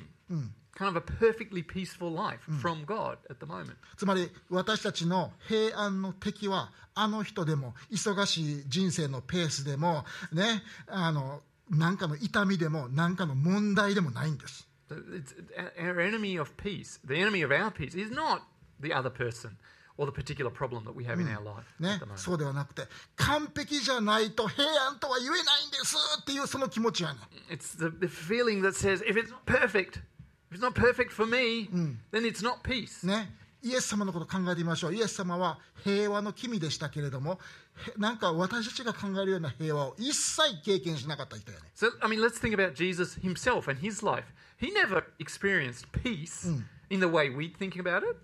[0.73, 3.75] kind of a perfectly peaceful life from God at the moment.
[3.97, 14.67] つまり私たちの平安の敵はあの人でも忙しい人生のペースでもねあの何かの痛みでも何かの問題でもないんです
[15.77, 18.41] our enemy of peace, the enemy of our peace, is not
[18.81, 19.51] the other person
[19.97, 22.83] or the particular problem that we have in our life ね.そうではなくて
[23.15, 29.99] 完璧じゃないと平安とは言えないんですっていうその気持ちやね It's the, the feeling that says, if it's not perfect,
[30.51, 31.69] if it's not perfect for me,
[32.11, 33.05] then it's not peace.
[33.05, 37.39] ねイエス様のこと考えてみましょうイエス様は平和の君でしたけれども
[37.95, 44.25] へなんか私たちが考えるような平和を一切経験しなかった人やね So, I mean, let's think about Jesus himself and his life.
[44.57, 46.47] He never experienced peace
[46.89, 48.15] in the way we think about it.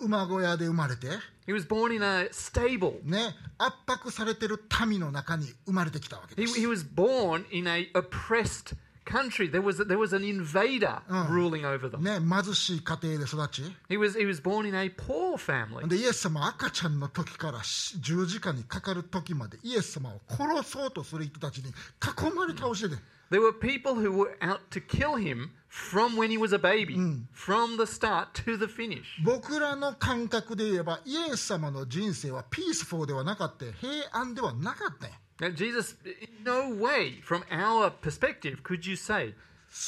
[0.00, 1.08] 馬小屋で生まれて
[1.46, 3.00] He was born in a stable.
[3.04, 9.48] ね圧迫されてる民の中に生まれてきたわけ He, です he was born in a oppressed country.
[9.48, 12.02] There was there was an invader ruling over them.
[12.02, 15.86] ね貧しい家庭で育ち He was he was born in a poor family.
[15.88, 26.95] でイエス様は赤ちゃんの時からし十字架にかかる時までイエス様を殺そうとする人たちに囲まれ倒してて、There were people who were out to kill him from when he was a baby,
[27.31, 29.03] from the start to the finish.
[29.23, 39.33] 僕らの感覚で言えばイエス様の人生はピースフォーではなかった平安ではなかったんや Now, Jesus, in no way, from our perspective, could you say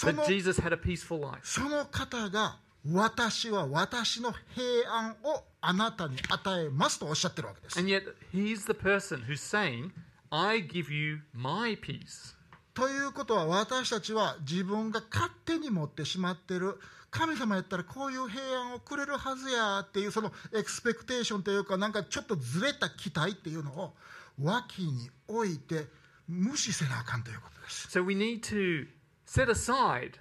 [0.01, 1.39] that Sono- Jesus had a peaceful life.
[1.43, 2.57] その方が
[2.91, 8.03] 私は私の平安をあなたに与えますとおっしゃってるわけです And yet,
[8.33, 9.91] he's the person who's saying,
[10.31, 12.35] I give you my peace.
[12.78, 16.78] ということは私たちは自分が勝手に持ってしまってる。
[17.10, 23.94] 神様やったらこういう平安をくれるはずやっていうそのエクスペクテーションというかなんかちょっとずれた期待っていうのを
[24.40, 25.86] 脇に置いて
[26.28, 27.88] 無視せなあかんということです。
[27.88, 28.86] So we need to
[29.26, 30.12] set aside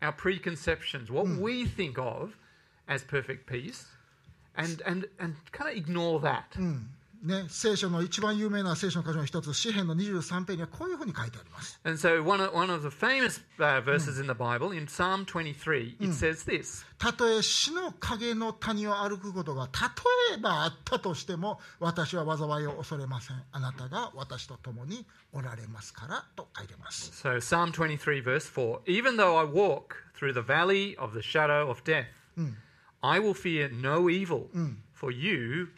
[0.00, 2.32] our preconceptions, what we think of
[2.88, 3.86] as perfect peace,
[4.56, 6.46] and, and, and kind of ignore that.
[7.22, 14.88] ね、聖書の一番有名な聖書の箇所の一つ詩篇の23編にはこういうふうに書いてあります And so, one of, one of the famous uh, verses in the Bible, in
[14.88, 29.94] Psalm 23, it says this たとえ死の影の谷を歩くことが例えばあったとしても私は災いを恐れませんあなたが私と共におられますからと書いてます So, Psalm 23, verse 4 Even though I walk
[30.18, 32.06] through the valley of the shadow of death,
[33.00, 34.48] I will fear no evil,
[35.02, 35.68] for you.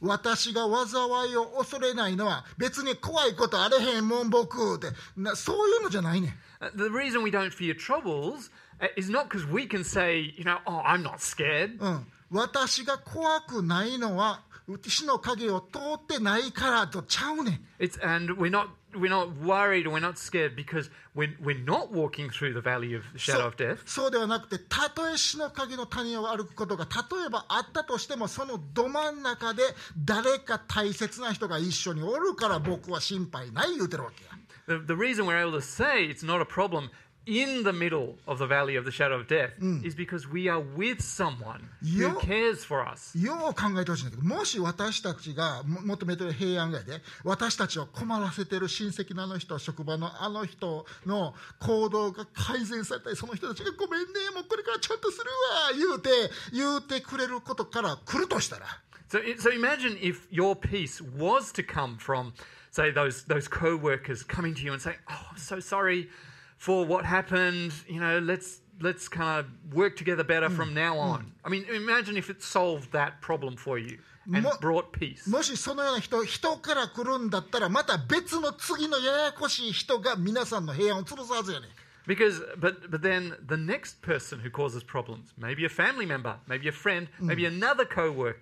[0.00, 8.48] 私が災いを恐れないのは別に怖いことあれへんもん僕ってなそういうのじゃないねん Uh, The reason we don't fear troubles
[8.80, 11.76] uh, is not because we can say, you know, oh, I'm not scared.
[11.78, 14.42] うん、私が怖くないのは
[14.86, 21.92] 死の影を通ってないからとちゃうねん It's and we're not we're not worried or we're not scared because we're we're not
[21.92, 23.78] walking through the valley of the shadow of death.
[23.86, 29.62] そうではなくてたとえ死の影の谷を歩くことが例えばあったとしてもそのど真ん中で
[30.04, 34.30] 誰か大切な人が一緒におるから僕は心配ない言うてるわけや
[34.68, 36.90] The, the reason we're able to say it's not a problem
[37.26, 39.50] in the middle of the valley of the shadow of death
[39.84, 43.16] is because we are with someone who cares for us.
[43.18, 56.10] よう考えてほしいんだけどもし私たちがも求めてる平安がやで私たちを困らせてる親戚のあの人職場のあの人の行動が改善されたりその人たちがごめんねもうこれからちゃんとするわ言うて
[56.52, 58.66] 言うてくれることから来るとしたら
[59.08, 62.32] So, so imagine if your peace was to come from,
[62.72, 66.08] say, those those co-workers coming to you and saying, "Oh, I'm so sorry
[66.57, 67.73] for what happened.
[67.87, 72.17] You know, let's let's kind of work together better from now on." I mean, imagine
[72.17, 73.99] if it solved that problem for you
[74.33, 75.27] and Mo- brought peace.
[75.29, 81.69] もしそのような人人から来るんだったらまた別の次のややこしい人が皆さんの平安を潰すはずやねん
[82.07, 86.67] Because, but but then the next person who causes problems, maybe a family member, maybe
[86.67, 88.39] a friend, maybe another co-worker,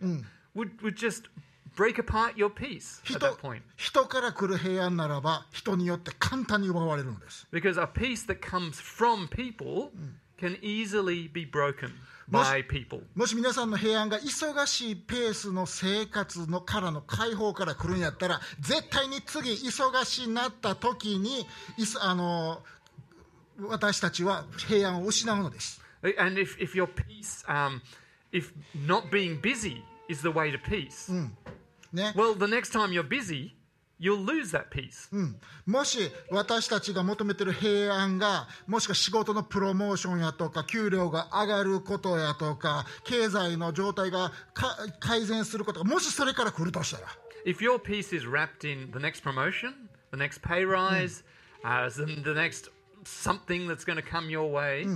[0.55, 1.27] would would just
[1.76, 3.62] break apart your peace at 人 that point.
[3.76, 9.90] 人から来る平安ならば人によって簡単に奪われるんです Because a peace that comes from people
[10.38, 11.90] can easily be broken
[12.30, 13.02] by people.
[13.14, 21.46] もし皆さんの平安が忙しいペースの生活のからの解放から来るんやったら絶対に次忙しになった時に
[22.00, 22.62] あの
[23.60, 25.80] 私たちは平安を失うのです
[26.18, 27.80] And if, if your peace, um,
[28.30, 31.10] if not being busy is the way to peace,
[31.94, 33.52] ね well, the next time you're busy,
[33.98, 35.08] you'll lose that peace.
[35.12, 47.06] うんもし私たちが求めてる平安がもしくは仕事のプロモーションやとか給料が上がることやとか経済の状態がか改善することがもしそれから来るとしたら
[47.46, 51.22] If your peace is wrapped in the next promotion, the next pay rise,
[51.62, 52.70] uh, the, the next
[53.04, 54.86] something that's going to come your way,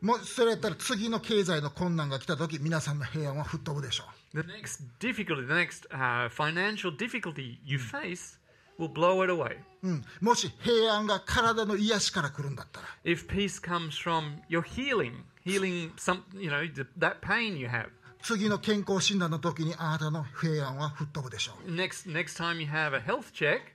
[0.00, 8.38] もうそれやったら次の経済の困難が来た時皆さんの平安は吹っ飛ぶでしょう the next difficulty, the next uh, financial difficulty you face
[8.78, 9.58] will blow it away.
[9.82, 17.68] うん、もし平安が体の癒しから来るんだったら If peace comes from your healing, healing some, you know, th- that pain you
[17.68, 17.88] have,
[18.21, 23.73] 次の健康診断の時にあなたの平安は吹っ飛ぶでしょう Next, next time you have a health check,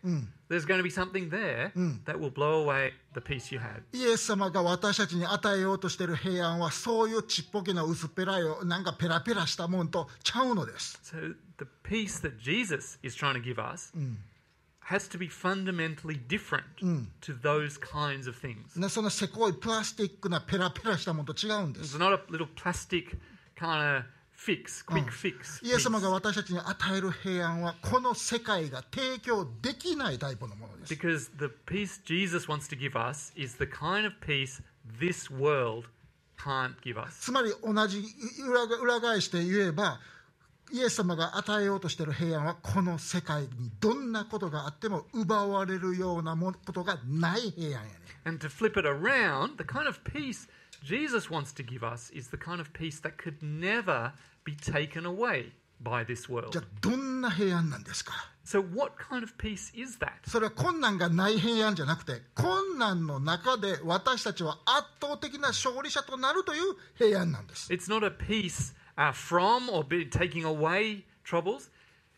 [0.49, 1.73] there's going to be something there
[2.05, 3.83] that will blow away the peace you had.
[3.93, 13.93] イエス様が私たちに与えようとしている平安はそういうちっぽけな薄っぺらいなんかペラペラしたもんとちゃうのです So the peace that Jesus is trying to give us
[14.85, 16.65] has to be fundamentally different
[17.21, 18.77] to those kinds of things.
[18.79, 23.17] ねそのせこいプラスチックなペラペラしたもんと違うんです It's not a little plastic
[23.57, 24.05] kind of
[24.45, 25.65] fix, quick fix.
[25.65, 34.63] イエス様.が私たちに与える平安はこの世界が提供できないタイプのものです Because the peace Jesus wants to give us is the kind of peace
[34.99, 35.87] this world
[36.39, 37.13] can't give us.
[37.21, 38.03] つまり同じ
[38.49, 40.01] 裏が裏返して言えば
[40.73, 47.89] イエス様が与えようとしている平安はこの世界にどんなことがあっても奪われるようなもことがない平安やね
[48.25, 50.49] And to flip it around, the kind of peace
[50.83, 54.13] Jesus wants to give us is the kind of peace that could never
[54.44, 55.52] be taken away
[55.84, 56.58] by this じ world.
[56.58, 58.14] ゃあどんな平安なんですか
[58.46, 60.12] So, what kind of peace is that?
[60.26, 66.62] それは困難がない平安じゃなくて困難の中で私たちは圧倒的な勝利者となるという
[66.98, 71.70] 平安なんです It's not a peace uh, from or be taking away troubles,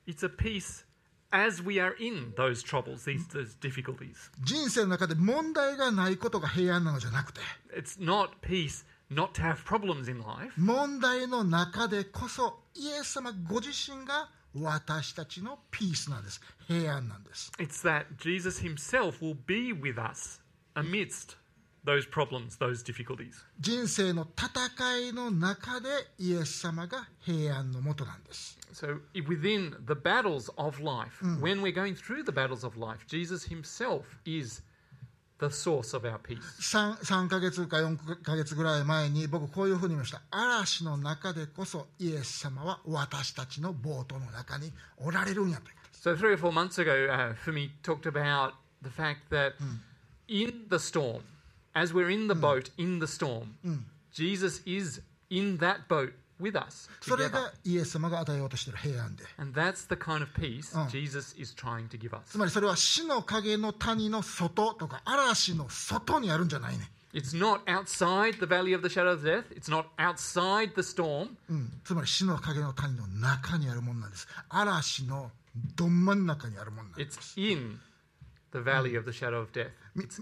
[0.08, 0.86] it's a peace
[1.32, 4.30] as we are in those troubles, these, those difficulties.
[4.43, 7.39] 人生の中で問題がないことが平安なのじゃなくて
[7.76, 10.52] It's not peace not to have problems in life.
[10.58, 20.39] 問題の中でこそイエス様ご自身が私たちのピースなんです平安なんです It's that Jesus himself will be with us
[20.76, 21.38] amidst
[21.86, 23.34] those problems, those difficulties.
[23.60, 25.88] 人生の戦いの中で
[26.20, 33.06] イエス様が平安のもとなんです So, i- within the battles of life, when we're going through the battles of life,
[33.08, 34.62] Jesus himself is
[35.39, 36.38] the source of our peace.
[36.60, 49.54] 3, 3ヶ月か4ヶ月ぐらい前に僕こういうふうに言いました嵐の中でこそイエス様は私たちのボートの中におられるんやということです So, three or four months ago, uh, Fumi talked about the fact that
[50.30, 51.24] in the storm,
[51.76, 53.56] as we're in the boat in the storm,
[54.14, 57.30] Jesus is in that boat with us それ together.
[57.32, 62.22] がイエス様が与えようとしている平安で And that's the kind of peace Jesus is trying to give us.
[62.26, 71.28] つまりそれは死の影の谷の外とか嵐の外にあるんじゃないね、It's not outside the valley of the shadow of death, it's not outside the storm,
[71.49, 75.30] うん、つまり死の影の谷の中にあるものなんです嵐の
[75.76, 77.78] ど真ん中にあるものなんです it's in
[78.53, 79.70] the valley of the shadow of death.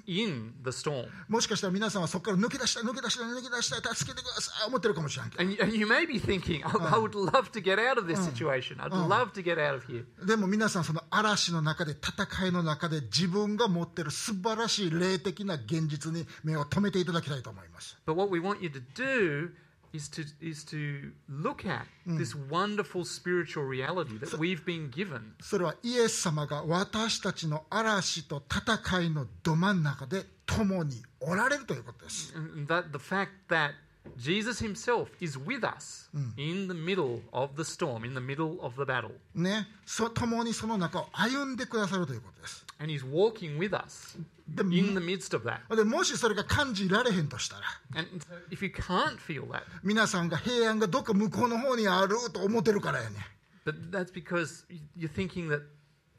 [0.06, 1.06] In the storm.
[1.28, 8.06] もしかしたら皆さんはそこから抜け出したい抜け出したい抜け出したい助けてください思ってるかもしれんけど And, and you may be thinking, oh, I would love to get out of
[8.06, 8.76] this situation.
[8.80, 10.04] I'd love to get out of here.
[10.26, 19.52] でも皆さんその嵐の中で戦いの中で自分が持ってる素晴らしい霊的な現実に目を留めていただきたいと思います But what we want you to do
[19.93, 25.34] is to, is to look at this wonderful spiritual reality that we've been given.
[25.40, 32.34] それはイエス様が私たちの嵐と戦いのど真ん中で共におられるということです
[32.66, 33.72] that the fact that
[34.16, 38.74] Jesus himself is with us in the middle of the storm, in the middle of
[38.76, 39.12] the battle.
[39.34, 44.18] ねそ共にその中を歩んでくださるということです And he's walking with us
[44.48, 45.74] で in the midst of that.
[45.74, 47.62] でもしそれが感じられへんとしたら
[47.94, 48.08] And
[48.50, 53.16] if you can't feel that, 皆さんが平安がどっか向こうの方にあると思ってるからやね、
[53.64, 54.64] but that's because
[54.96, 55.62] you're thinking that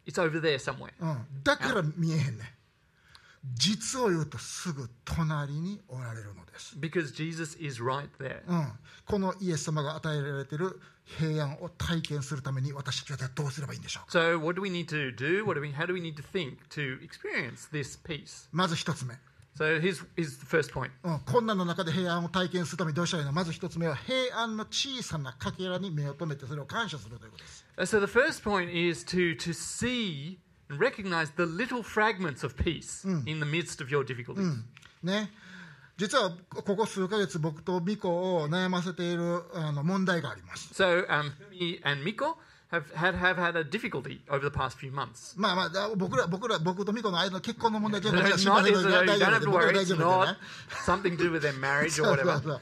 [0.06, 0.92] it's over there somewhere.
[1.00, 2.54] うん、だから見えへんね
[3.56, 8.42] 実を言うとすぐ隣におられるのです、Because Jesus is right there.
[8.48, 8.68] うん、
[9.06, 15.44] このイエス様が与えられている平安を体験するために私たちはどうすればいいんでしょうか So what do we need to do?
[15.46, 18.48] What do we how do we need to think to experience this peace?
[18.52, 19.16] まず一つ目、
[19.58, 20.90] So here's, here's the first point.
[21.04, 30.38] うん、困難の中で平安を体験するためにどうしたらいいのまず一つ目は平安の小さなかけらに目を留めてそれを感謝するということです Uh, So the first point is to to see
[30.70, 34.64] and recognize the little fragments of peace in the midst of your difficulties.
[35.04, 35.30] ね
[35.98, 40.74] 実はここ数ヶ月僕とミコを悩ませているあの問題があります。
[40.74, 41.32] So um,
[42.74, 45.36] have had have had a difficulty over the past few months.
[45.38, 49.74] まあまあだ僕ら僕ら僕とミコの間の結婚の問題じゃなず uh, 大丈夫で worry.
[49.74, 50.38] 大丈夫で not ね
[50.86, 52.60] something to do with their marriage or whatever.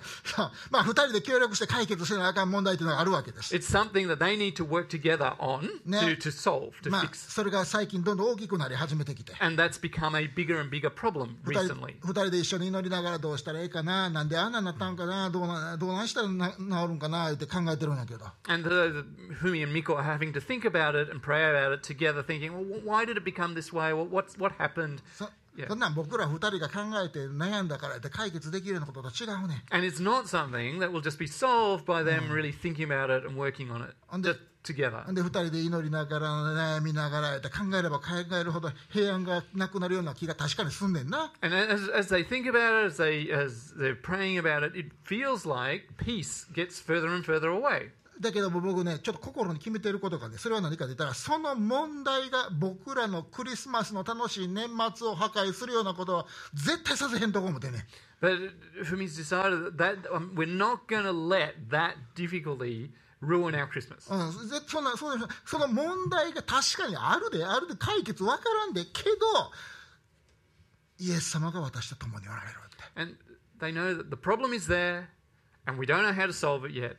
[0.70, 7.04] まあ二人で協力して解決せなあかん問題というのがあるわけです It's something that they need to work together on to, to solve, to まあ
[7.04, 7.32] fix.
[7.32, 11.96] それが最近どんどん大きくなり始めてきて And that's become a bigger and bigger problem recently.
[12.02, 16.58] 二人で一緒に祈りながらどうしたらいいかななんであんなになったんかなどうなどうなんしたらな治
[16.90, 21.73] るんかなって考えてるんやけど And the, the, Fumi and Miko are having to think about it and pray about
[21.73, 23.93] it together, thinking, well, wh- why did it become this way?
[23.93, 25.01] Well, what's, what happened?
[25.19, 25.69] そ Yeah.
[25.69, 33.07] そんなん僕ら二人が考えて悩んだからって解決できるようなことと違うね And it's not something that will just be solved by them really thinking about
[33.09, 35.11] it and working on it And just together.
[35.15, 38.05] で二人で祈りながら悩みながらって考えれば考
[38.39, 44.93] えるほど平安がなくなるような気が確かにすんねんな And as, as they think about it, as they as they're praying about it, it
[45.05, 47.93] feels like peace gets further and further away.
[48.22, 57.86] だけども僕ねちょっと心に決めてることがねそれは何かと言ったらその問題が僕らのクリスマスの楽しい年末を破壊するようなことは絶対させへんとこ思ってね
[58.22, 64.08] But it's decided that, um, we're not going to let that difficulty ruin our Christmas.
[64.14, 69.18] うん、ぜそんなそうその問題が確かにあるであるで解決わからんでけど
[71.00, 73.16] イエス様が私と共におられるって And
[73.60, 75.08] they know that the problem is there,
[75.66, 76.98] and we don't know how to solve it yet.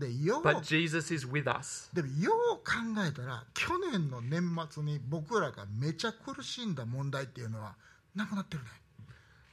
[0.00, 1.88] でよう But Jesus is with us.
[1.94, 2.72] でもよう考
[3.06, 7.76] えたら去年の年末に僕らがめちゃ苦しんだ問題っていうのは
[8.14, 8.70] なくなってるね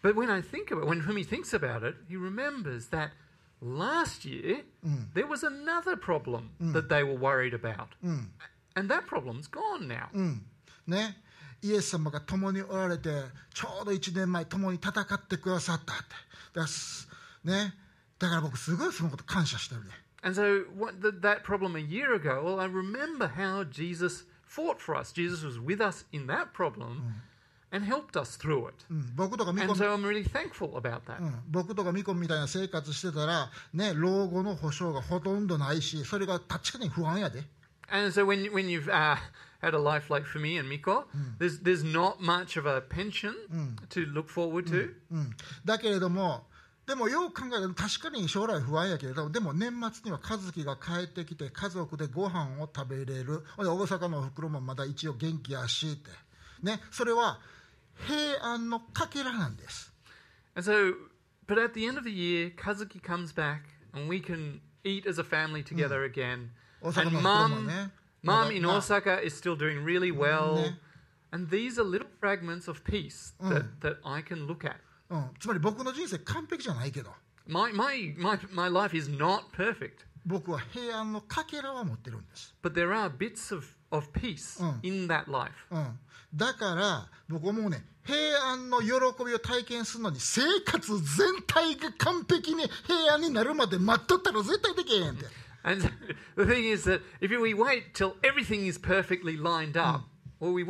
[0.01, 3.11] But when I think about when Fumi thinks about it, he remembers that
[3.61, 4.63] last year
[5.13, 7.89] there was another problem that they were worried about.
[8.03, 10.09] And that problem's gone now.
[10.13, 10.45] うん
[10.87, 11.17] ね
[11.61, 13.09] イエス様が共におられて
[13.53, 16.03] ちょうど1年前共に戦ってくださったって
[16.53, 17.09] だす
[17.43, 17.73] ね
[18.19, 19.89] だから僕すごいそのこと感謝してるね
[20.22, 24.80] And so what, the, that problem a year ago, well, I remember how Jesus fought
[24.80, 25.12] for us.
[25.12, 27.22] Jesus was with us in that problem
[27.72, 28.74] and helped us through it.
[28.90, 31.20] うん、僕とかミコ And so I'm really thankful about that.
[31.20, 37.42] うん、僕とかミコみたいな生活してたら、ね、老後の保証がほとんどないしそれが確かに不安やで
[37.90, 39.16] And so when when you've uh,
[39.61, 41.05] had a life like for me and Miko,
[41.38, 43.34] there's there's not much of a pension
[43.90, 44.94] to look forward to.
[45.11, 45.30] うん、
[45.64, 46.45] だけれども
[46.88, 56.09] でもよう考えると確かに将来不安やけれどでも年末には和樹が帰ってきて家族でご飯を食べれる大阪のおふくろもまだ一応元気やしって、
[56.63, 57.39] ね、それは
[58.07, 59.91] 平安のかけらなんです
[60.55, 60.93] so,
[61.45, 63.63] but at the end of the year, Kazuki comes back
[63.93, 66.51] and we can eat as a family together again.
[66.81, 67.91] And のおふくろも mum, ね
[68.23, 70.73] mum in まあ Osaka is still doing really well.
[71.31, 74.77] And these are little fragments of peace that, that I can look at.
[75.11, 77.11] うん、つまり僕の人生完璧じゃないけど
[77.46, 84.07] My, my, my, my life is not perfect, 僕は平安のかけらは持ってるんです、 but there are bits of, of
[84.12, 84.78] peace Mm.
[84.82, 85.53] in that life.
[85.70, 85.98] うん、
[86.34, 88.16] だから僕思うね平
[88.50, 88.90] 安の喜
[89.24, 95.26] びを体験するのに生活全体が完璧に平安になるまで待っとったら絶対できへんって、
[95.64, 95.80] And
[96.36, 100.03] the thing is that if we wait till everything is perfectly lined up,
[100.39, 100.63] Well, we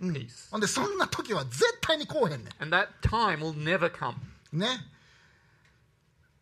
[0.00, 0.12] うん、
[0.58, 2.62] んでそんな時は絶対に来へんねん。
[2.62, 4.14] And that time will never come.
[4.52, 4.66] ね。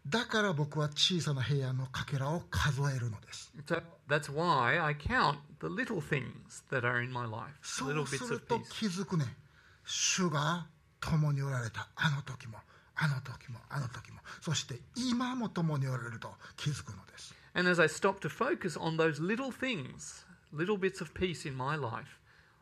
[0.06, 3.52] だから僕は小さな部屋のかけらを数えるのです。
[7.62, 8.04] そうはるは
[8.70, 9.24] 気づくね。
[9.84, 10.66] 主が
[11.00, 12.58] 共におられたあの時も、
[12.94, 17.34] あの時も、あの時も、そして今も共におられると気づくのです。
[17.54, 20.23] And as I stop to focus on those little things,
[20.53, 22.19] little bits of peace in my life,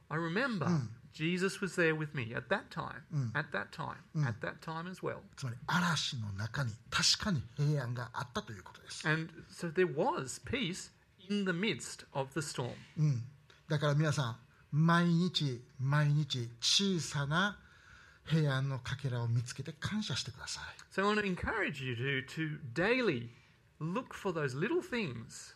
[0.10, 0.68] I remember
[1.14, 5.02] Jesus was there with me at that time, at that time, at that time as
[5.04, 5.20] well.
[5.36, 10.92] つまり嵐の中に確かに平安があったということです、 And so there was peace
[11.30, 12.72] in the midst of the storm.
[12.98, 13.24] うん、
[13.68, 14.38] だから皆さん
[14.72, 17.58] 毎日毎日小さな
[18.26, 23.30] 平安のかけらを見つけて感謝してください So I want to encourage you to, to daily
[23.80, 25.56] look for those little things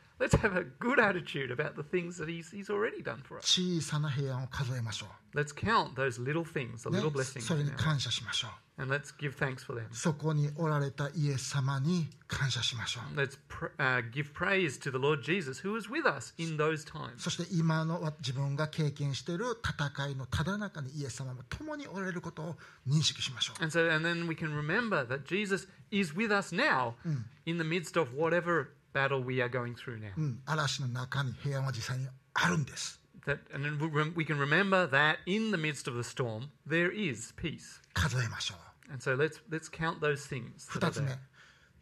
[0.20, 3.44] Let's have a good attitude about the things that he's, he's already done for us.
[3.44, 8.50] 小さな平安を数えましょ Let's count those little things, the う、ね little、blessings, それ in に our 感謝しましょう
[8.82, 9.84] and let's give thanks for them.
[9.92, 16.56] そこにおられたイエス様に感謝しましょう Let's pr- uh, give praise to the Lord Jesus who was with us in
[16.56, 17.18] those times.
[17.18, 22.56] そして今の自分が経験している戦いのただ中にイエス様も共におられることを
[22.88, 26.94] 認識しましょう And so, and then we can remember that Jesus is with us now
[27.44, 30.11] in the midst of whatever battle we are going through now.
[30.17, 36.91] うん、嵐の中に平安は実際にあるんです That, and then we can remember that in the midst of the storm, there
[36.91, 37.81] is peace.
[37.93, 38.55] 数えましょ
[38.89, 40.67] う And so let's, let's count those things.
[40.67, 41.09] 二つ目.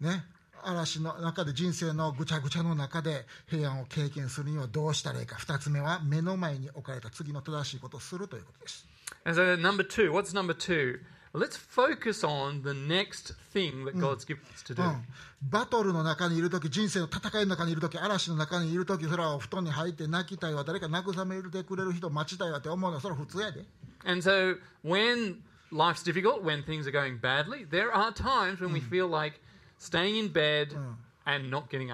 [0.02, 0.24] ね
[0.64, 8.86] 嵐の中で人生のぐちゃぐちゃの中で平安を経験するにはどうしたらいいか二つ目は目の前に置かれた次の正しいことをするということです
[9.26, 11.00] And so, number two, what's number two?
[11.35, 14.89] let's focus on the next thing that God's given us to う do.
[14.89, 15.05] ん、
[15.43, 23.65] バトルの中にいるとき、人生の戦いの中にいるとき、嵐の中にいるとき、それはお布団に入って泣きたいわ、誰か慰めてくれる人待ちたいわって思うのは、それは普通やで。
[24.05, 25.41] And so when
[25.73, 29.41] life's difficult, when things are going badly, there are times when we feel like
[29.79, 30.77] staying in bed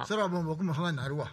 [0.05, 1.31] それはもう僕もそになるわ。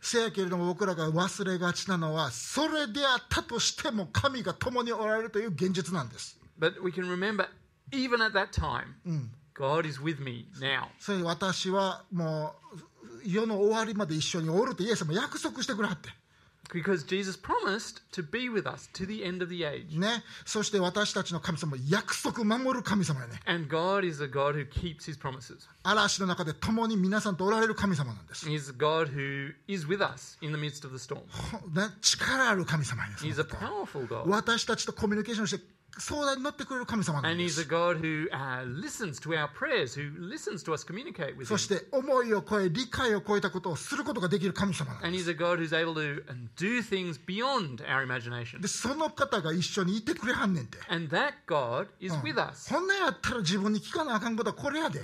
[0.00, 6.38] せやけれども僕らが忘れがちなのは、それであったとしても神が共におられるという現実なんです。
[6.58, 6.80] But
[10.98, 16.10] そう私はもう世の終わりまで一緒におるってイエスも約束してくれはって。
[16.72, 19.98] Because Jesus promised to be with us to the end of the age.
[19.98, 25.68] ね、そして私たちの神様約束守る神様やね And God is a God who keeps his promises.
[25.82, 31.20] 嵐の中で共に皆さんとおられる神様なんです、He's a God who is with us in the midst of the storm.
[31.28, 34.28] ほね、力ある神様です He's a powerful God.
[34.28, 37.60] 私たちとコミュニケーションして相談に乗ってくれる神様なんです。
[37.62, 39.96] Who, uh, prayers,
[41.44, 45.24] そして思いを超え、理解を超えたことをすることができる神様なんです。
[48.60, 50.78] で、その方が一緒にいてくれはんねんて。
[52.54, 55.02] そ、ん、なやったら自分に聞かなあかんことはこれやで。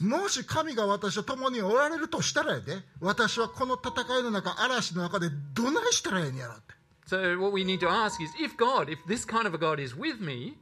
[0.00, 6.77] もし神が私を共におられるとしたらやで私はこの戦いの中嵐の中で、どないしたらえ ourselves.
[7.08, 9.80] So what we need to ask is, if God, if this kind of a God
[9.80, 10.58] is with me,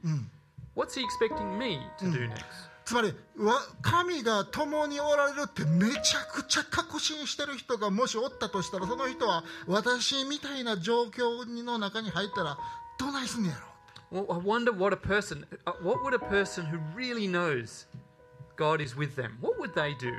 [0.75, 2.69] what's He expecting me to do next?
[2.85, 12.57] つまりわ神が共におられるってめちゃくちゃ確信してる人がもしおったとしたらその人は私みたいな状況の中に入ったら
[12.97, 13.67] どないすんねやろ
[14.09, 17.87] Well, I wonder what a person, uh, what would a person who really knows
[18.55, 20.13] God is with them, what would they do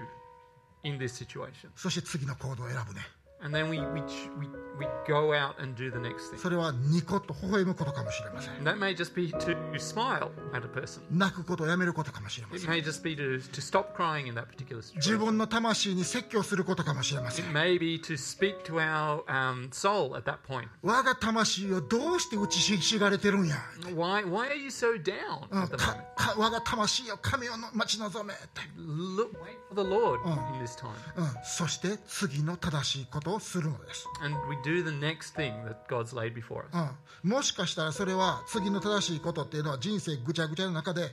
[0.85, 1.71] in this situation?
[1.75, 3.01] そして次の行動を選ぶね
[3.41, 4.01] And then we, we,
[4.41, 6.39] we, we go out and do the next thing.
[6.39, 11.01] それはニコッと微笑むことかもしれません that may just be to smile at a person.
[11.11, 15.19] 泣くことをやめることかもしれま It せん may just be to, to stop crying in that particular 自 situation.
[15.19, 20.67] 分の魂に説教することかもしれません It may be to speak to our um, soul at that point.
[20.83, 23.57] 我が魂をどうして打ちひしがれてるんや
[23.95, 26.15] Why, why are you so down うん at the か moment?
[26.17, 30.19] か我が魂を神をの待ち望めって、Look, wait for the Lord
[30.55, 30.89] in this time.
[31.17, 36.91] うん、そして次の正しいことをするのです、And we do the next thing that God's laid before us.
[37.25, 41.11] うん、もしかしたらそれは次の正しいことっていうのは人生ぐちゃぐちゃの中で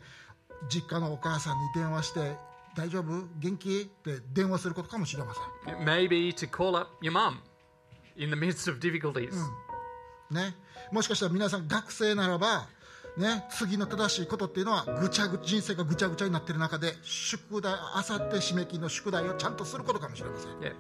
[0.70, 2.38] 実家のお母さんに電話して
[2.76, 3.28] 「大丈夫？
[3.40, 5.34] 元気?」って電話することかもしれま
[5.66, 5.76] せん。
[5.76, 7.40] It may be to call up your mum
[8.16, 9.34] in the midst of difficulties.
[10.32, 10.56] ね、
[10.92, 12.68] もしかしたら皆さん学生ならば、
[13.16, 20.52] ね、次の正しいことっていうのはぐちゃぐ人生がぐちゃぐちゃになってる中で宿題あさって締め切りの宿題をちゃんとすることかもしれません。
[20.60, 20.74] Yeah,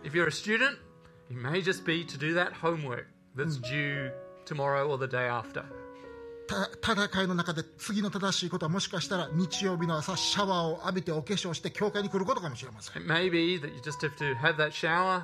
[1.29, 4.11] it may just be to do that homework that's due
[4.45, 5.63] tomorrow or the day after.
[6.47, 15.23] た戦いの中で次の正しいことはもしかしたら日曜日の朝シャワーを浴びてお化粧して教会に来ることかもしれません、It may be that you just have to have that shower,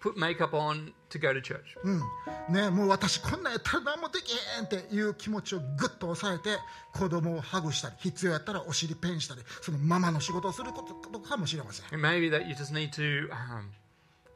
[0.00, 1.60] put makeup on to go to church.
[1.84, 2.02] うん
[2.48, 6.56] ね、もう私こんなんやったら何もできへんっていう気持ちをぐっと抑えて
[6.94, 13.68] 子供をハグしたり必要やったらお尻ペンしたりそのママの仕事をすることかもしれません It may be that you just need to um,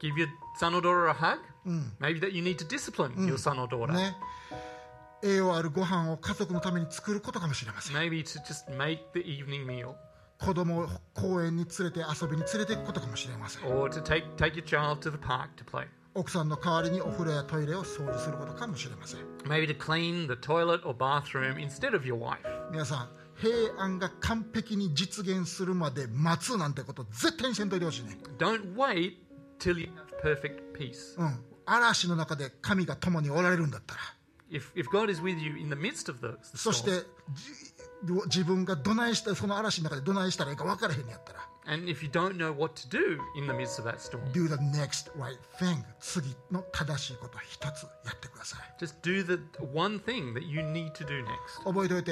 [0.01, 0.27] give your
[0.59, 1.39] son or daughter a hug.
[1.99, 3.93] Maybe that you need to discipline your son or daughter.
[3.93, 4.15] ね
[5.23, 9.93] 栄養あるご飯を家族のために作ることかもしれません Maybe to just make the evening meal
[10.39, 15.85] 子供を公園に連れて遊びに連れて行くことかもしれません or to take, take your child to the park to play.
[16.15, 22.39] 奥さんの代わりにお風呂やトイレを掃除することかもしれません Maybe to clean the toilet or bathroom instead of your wife.
[22.71, 29.13] 皆さん平安が完璧に実現するまで待つなんてこと絶対にせんといてほしいね Don't wait
[29.61, 31.17] till you have perfect peace.
[31.17, 34.01] うん嵐の中で神が共におられるんだったら
[34.51, 36.91] If, if God is with you in the midst of the, the そ storm, して
[37.33, 37.51] じ
[38.25, 44.47] 自分がどないしてその嵐の中でどないしたらいいか分からへんやったら and if you don't know what to do in the midst of that storm, Do
[44.49, 49.39] the next right thing 次の正しいことを一つやってください just do the
[49.71, 51.63] one thing that you need to do next.
[51.63, 52.11] 覚えておいて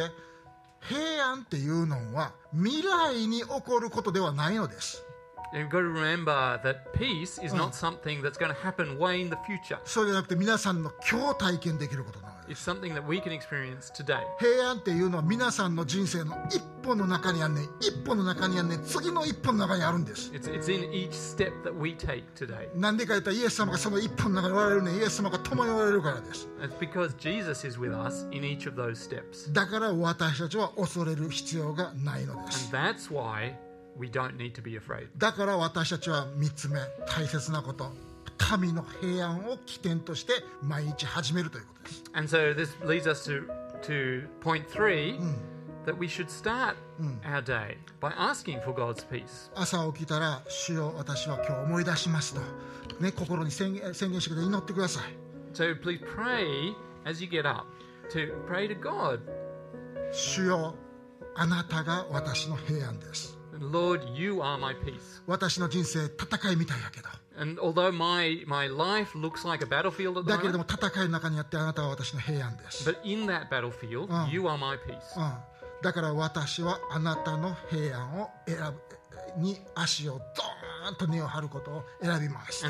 [0.81, 5.03] 平安っていうのは未来に起こることではないのです
[5.51, 9.29] You've got to remember that peace is not something that's going to happen way in
[9.31, 9.79] the future.
[9.83, 14.21] そうじゃなくて皆さんの今日体験できることなのです It's something that we can experience today.
[14.39, 22.69] 平安っていうのは皆さんの人生の一歩の中にあんねん一歩の中にあんねん次の一歩の中にあるんです It's, it's in each step that we take today.
[22.75, 29.51] なんでか言ったらイエス様がその一歩の中におられるねんイエス様が共におられるからです It's because Jesus is with us in each of those steps.
[29.51, 33.55] だから私たちは恐れる必要がないのです And that's why
[33.99, 35.09] we don't need to be afraid.
[35.17, 37.91] だから私たちは3つ目大切なこと
[38.37, 40.33] 神の平安を起点として
[40.63, 43.45] 毎日始めるということです And so this leads us to,
[43.83, 45.19] to point three
[45.85, 46.75] that we should start
[47.25, 49.51] our day by asking for God's peace.
[49.55, 52.41] 朝起きたら主よ私は今日思い出しますと、
[53.01, 55.03] ね、心に宣言宣言してくれて祈ってください
[55.53, 56.73] So please pray
[57.05, 57.65] as you get up
[58.11, 59.19] to pray to God.
[60.11, 60.75] 主よ
[61.35, 63.38] あなたが私の平安です
[65.28, 67.10] 私の人生、戦いみたいやけど。
[67.91, 68.70] My, my、
[70.24, 72.86] だけれども、戦いの中にあって、あなたは私の平安です。
[75.82, 82.66] だから私はあなたの平安を選ぶに足をドーンと根を張ることを選びます。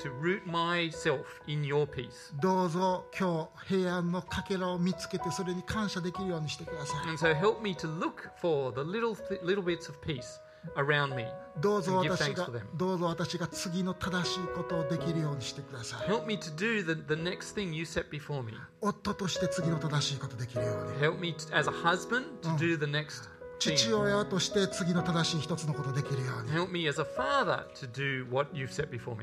[0.00, 2.32] To root myself in your peace.
[2.40, 10.40] どうぞ今日平安のかけらを見つけてそれに感謝できるようにしてください And so help me to look for the little, little bits of peace
[10.76, 11.26] around me.
[11.60, 18.52] どうぞ私が.どうぞ私が次の正しいことをできるようにしてください Help me to do the, the next thing you set before me.
[18.80, 23.28] 夫として次の正しいことできるように Help me to, as a husband to do the next.
[23.60, 26.50] 父親として次の正しい一つのことができるように。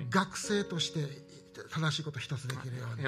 [0.10, 1.00] 学生として
[1.70, 3.04] 正しいこと一つできるように。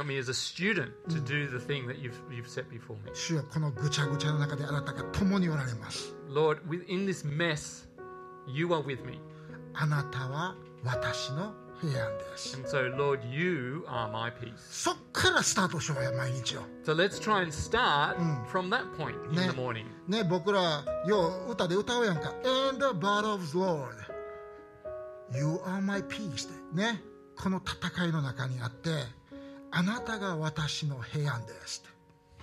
[3.14, 6.16] 主はこのぐちゃぐちゃの中であなたが共におられます。
[6.28, 7.88] Lord, within this mess,
[8.48, 9.22] you are with me.
[9.76, 11.69] あなたは私の。
[11.82, 14.54] 平安です And so, Lord, you are my peace.
[14.70, 18.18] そっからスタートしようや毎日を So let's try and start
[18.52, 19.86] from that point in the morning.
[20.08, 22.34] ね僕らよう歌で歌うやんか
[22.70, 23.96] 「And the battle of the Lord
[25.32, 27.02] You are my peace」ね
[27.38, 28.90] この戦いの中にあって
[29.72, 31.84] あなたが私の平安です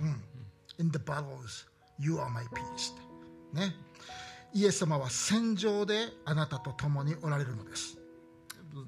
[0.00, 0.22] うん
[0.78, 1.66] In the battles
[1.98, 2.92] You are my peace
[3.52, 3.74] ね
[4.54, 7.98] イエス様は戦場であなたと共におられるのです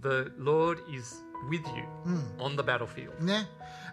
[0.01, 1.84] The Lord is with you
[2.39, 3.21] on the battlefield.
[3.23, 3.47] ね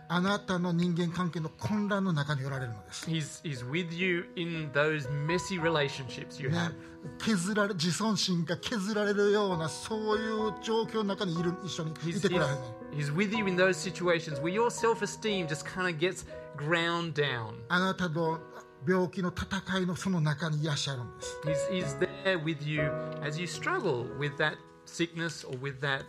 [0.09, 6.73] あなたの人間関係の混乱の中におられるのです He's, he's with you in those messy relationships you ね have.、
[7.19, 12.49] 削られ自尊心が削られるようなそういう状況の中にいる一緒にい He's, てくれへんね
[12.93, 16.27] he's, he's with you in those situations where your self esteem just kind of gets
[16.57, 17.55] ground down.
[17.69, 18.41] あなたの
[18.89, 22.91] 病気の戦いのその中にいらっしゃるんです He's, he's there with you
[23.23, 24.55] as you struggle with that
[24.86, 26.04] sickness or with that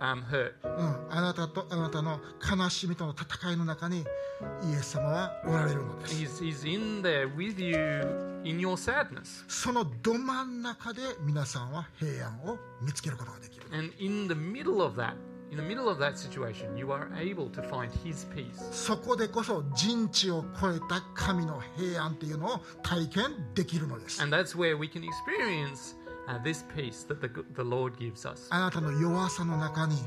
[0.00, 0.54] um, hurt.
[0.64, 7.76] うん、あなたとあなたの悲しみとの戦いの中にイエス様はおられるのです He's, he's in there with you
[8.44, 9.44] in your sadness.
[9.48, 15.14] そのど真ん中で皆さんは平安を見つけることができる And in the middle of that,
[15.50, 18.72] in the middle of that situation, you are able to find His peace.
[18.72, 23.24] そこでこそ人知を超えた神の平安っていうのを体験
[23.54, 25.96] できるのです And that's where we can experience
[26.29, 28.47] uh, this peace that the, the Lord gives us.
[28.51, 29.97] あなたの弱さの中に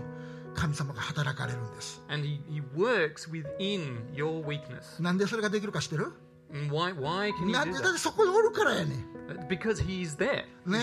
[0.55, 5.01] 神様が働かれるんです And He, he works within your weakness.
[5.03, 6.13] なんでそれができるか知ってる
[6.53, 7.93] And why, why can He なん do でだっ that?
[7.95, 9.05] てそこにおるからやねん
[9.49, 10.45] Because He's there.
[10.66, 10.80] ね、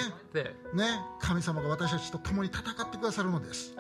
[0.75, 3.75] ね、神様が私たちと共に戦ってくださるのです。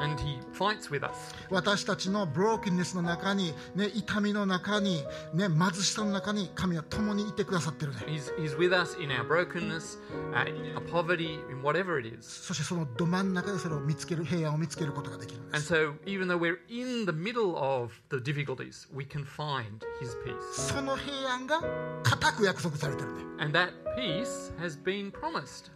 [1.50, 7.98] 私たちの brokenness の中に、ね、痛みの中に、ね、貧しさの中に、神は共にいてくださってるね。
[8.06, 9.98] He's with us in our brokenness,
[10.32, 12.26] our poverty, in whatever it is.
[12.26, 15.66] そしてそのど真ん中でそれを見つける、平安を見つけることができるんです。
[15.66, 15.74] そ
[20.82, 21.60] の平安が
[22.02, 23.24] 固く約束されてるね。
[23.38, 25.70] And that peace has been promised.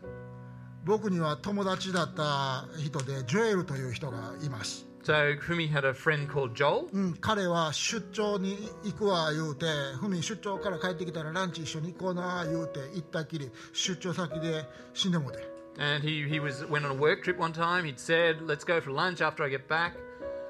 [0.85, 9.67] 僕には友達だった人でジョエルという人がいます So, Fumi had a friend called Joel, うん、彼は出張に行くわ言うて
[10.01, 14.65] ふみ出張から帰ってきたらランチ一緒に行こうな言うて行ったっきり出張先で
[14.95, 17.85] 死んでもうて and he, he was went on a work trip one time.
[17.85, 19.95] He'd said, Let's go for lunch after I get back.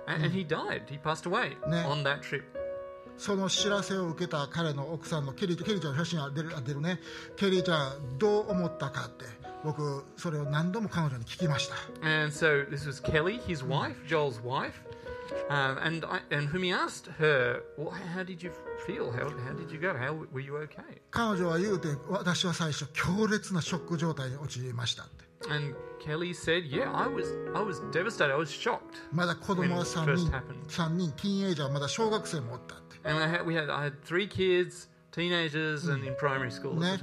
[0.07, 0.83] And, and he died.
[0.91, 1.79] He passed away Ne.
[1.85, 2.45] on that trip.
[3.17, 6.99] その知らせを受けた彼の奥さんのケリーケリーちゃんの写真が出る出るね
[7.37, 9.25] ケリーちゃんどう思ったかって
[9.64, 14.74] 僕それを何度も彼女に聞きました And so this was Kelly, his wife, Joel's wife.
[15.50, 18.52] Um, and I, and Fumi asked her, Well, how did you
[18.88, 19.12] feel?
[19.12, 19.94] How, how did you go?
[19.96, 21.02] How were you okay?
[21.12, 28.32] 彼女は言うて私は最初強烈なショック状態に陥りましたって And Kelly said, "Yeah, I was, I was devastated.
[28.34, 28.80] I was shocked,
[29.14, 30.44] まだ子供は When 3 it 人 first happened.
[30.68, 36.99] 三人ティーンエイジャーまだ小学生もおったって and I had, we had, I had three kids, teenagers and in primary ル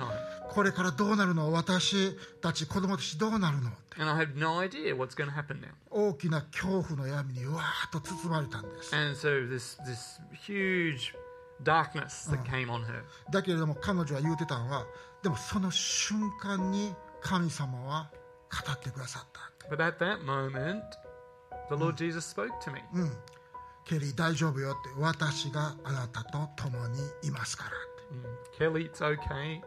[0.49, 1.51] これからどうなるの？
[1.53, 3.71] 私たち子供たちどうなるの？
[5.89, 8.91] 大きな恐怖の闇にわーっと包まれたんです。
[13.31, 14.85] だけれども彼女は言うてたのは、
[15.23, 18.09] でもその瞬間に神様は
[18.49, 19.39] 語ってくださった。
[19.69, 19.79] うん、
[23.85, 27.71] ケリー、大丈夫よって私があなたと共にいますから。
[28.60, 29.60] Kelly, it's okay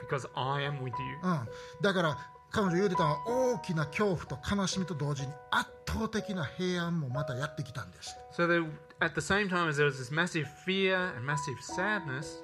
[0.00, 1.18] because I am with you.
[1.22, 1.48] うん、
[1.82, 2.18] だから
[2.50, 8.66] 彼女言うてたのは大きな恐怖と悲しみと同時に圧倒的な平安もまたやってきたんです So that
[9.00, 12.42] at the same time as there was this massive fear and massive sadness,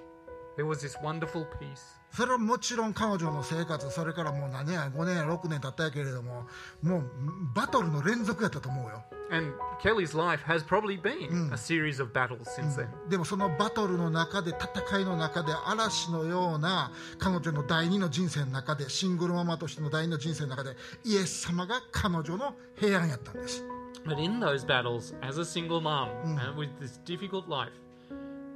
[0.56, 1.95] there was this wonderful peace.
[2.11, 6.47] それはもちろん彼女の生活それからもう何や5年や6年経ったやけれども
[6.81, 7.03] もう
[7.53, 9.03] バトルの連続やったと思うよ。
[9.29, 12.87] And Kelly's life has probably been a series of battles since then.
[13.09, 23.65] でもそのバトルの中で戦いの中で嵐のような彼女の第二の人生の中でシングルママとしての第二の人生の中でイエス様が彼女の平安やったんです。
[24.05, 27.73] But in those battles, as a single mom and with this difficult life,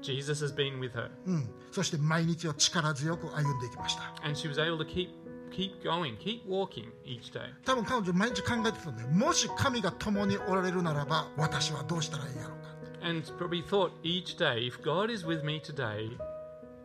[0.02, 1.10] Jesus has been with her.
[1.26, 5.10] うん、そして毎日を力強く歩んでいきました And she was able to keep
[5.52, 7.52] keep going, keep walking each day.
[7.66, 12.72] 多分彼女毎日考えてたんでもし神が共におられるならば私はどうしたらいいやろうか
[13.04, 16.16] And probably thought each day, if God is with me today,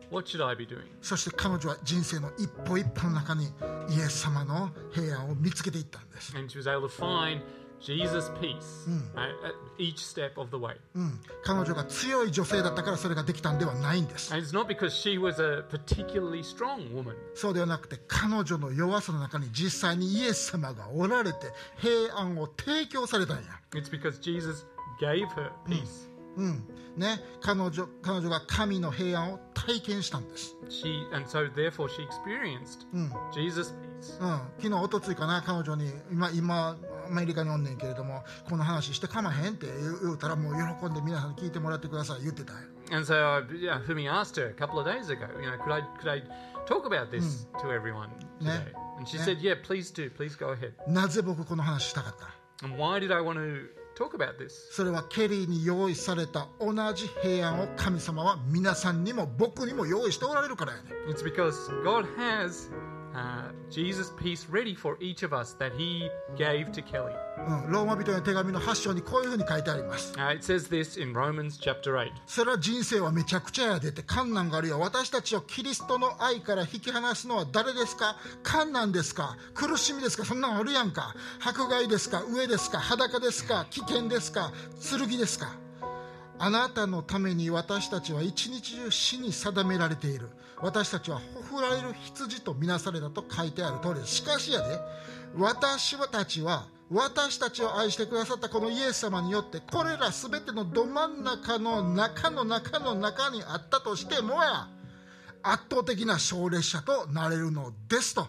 [0.09, 0.87] what should I be doing?
[1.01, 3.45] そして彼女は人生の一歩一歩の中に
[3.89, 7.41] イエス様の平安を見つけていったんです、And she was able to find
[7.79, 10.75] Jesus' peace at, each step of the way.
[10.95, 17.15] うん、彼女が強い女性だったからそれができたんではないんです And it's not because she was a particularly strong woman.
[17.35, 24.65] そうではなくて彼女の弱さの中に実際にイエス様がおられて平安を提供されたんや It's because Jesus
[25.01, 26.09] gave her peace.
[26.09, 26.16] うん
[26.97, 32.85] ね、彼女彼女が神の平安を体験したんです、She and so therefore she experienced
[33.33, 34.19] Jesus' peace.
[34.21, 36.77] うん、昨日おとついかな彼女に今今
[37.07, 42.59] アメリカにおんねんけれどもこの話してかまへんって言う言うたらもう喜んで皆さんに聞いてもらってください言ってたよ
[42.91, 45.73] And so uh, yeah, Fumi asked her a couple of days ago, you know, could
[45.73, 46.21] I could I
[46.65, 48.09] talk about this to everyone
[48.39, 48.71] today?
[48.97, 49.25] And she Yeah.
[49.25, 50.09] said, yeah, please do.
[50.09, 50.71] Please go ahead.
[50.87, 53.67] なぜ僕この話したかった And why did I want to
[53.97, 54.51] talk about this?
[54.71, 62.69] それはケリーに用意された同じ平安を神様は皆さんにも僕にも用意しておられるからやね It's because God has
[63.13, 67.13] uh, Jesus' peace ready for each of us that He gave to Kelly.
[67.37, 70.13] うん、ローマ人への手紙の8章にこういうふうに書いてあります。
[70.13, 72.11] Uh, it says this in Romans chapter 8.
[72.25, 74.79] それは人生はめちゃくちゃやでって観難があるよ。
[74.79, 78.17] 私たちをキリストの愛から引き離すのは誰ですか？
[78.43, 79.37] 観難ですか？
[79.53, 80.25] 苦しみですか？
[80.25, 81.13] そんなのあるやんか。
[81.39, 82.19] 迫害ですか？
[82.19, 82.79] 飢えですか？
[82.79, 83.65] 裸ですか？
[83.69, 84.51] 危険ですか？
[84.97, 85.66] 剣ですか？
[86.39, 90.29] あなたのために私たちは一日中死に定められている。
[90.59, 94.01] 私たちはほふられる羊とみなされたと書いてある通り。
[94.01, 94.79] ですしかしやで
[95.35, 104.67] 私たちは私たちを愛してくださったこのイエス様によってこれら全てのど真ん中の中の中の中にあったとしてもや
[105.43, 108.27] 圧倒的な勝利者となれるのですと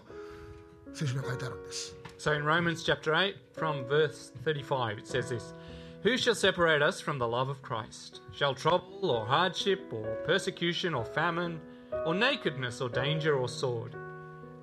[0.93, 1.95] 聖書に書いてあるんです。
[2.17, 5.53] So in Romans chapter 8, from verse 35, it says this
[6.02, 8.20] Who shall separate us from the love of Christ?
[8.32, 11.60] Shall trouble or hardship or persecution or famine
[12.04, 13.96] or nakedness or danger or sword?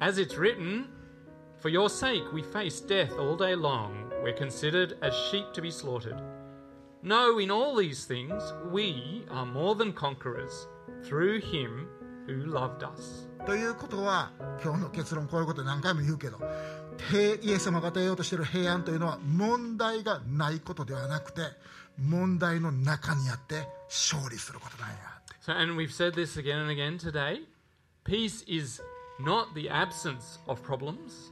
[0.01, 0.87] As it's written,
[1.57, 4.11] For your sake we face death all day long.
[4.23, 6.21] We're considered as sheep to be slaughtered.
[7.01, 10.67] No, in all these things we are more than conquerors
[11.03, 11.87] through him
[12.27, 13.27] who loved us.
[13.45, 14.31] ということは
[14.63, 16.45] 今日の結論こういうこと何回も言うけど平
[17.43, 21.41] イエス様が与えようとしている平安というのは問題がないことではなくて
[21.97, 27.41] 問題の中にあって勝利することなんやって So, and we've said this again and again today.
[28.03, 28.79] Peace is
[29.19, 31.31] not the absence of problems,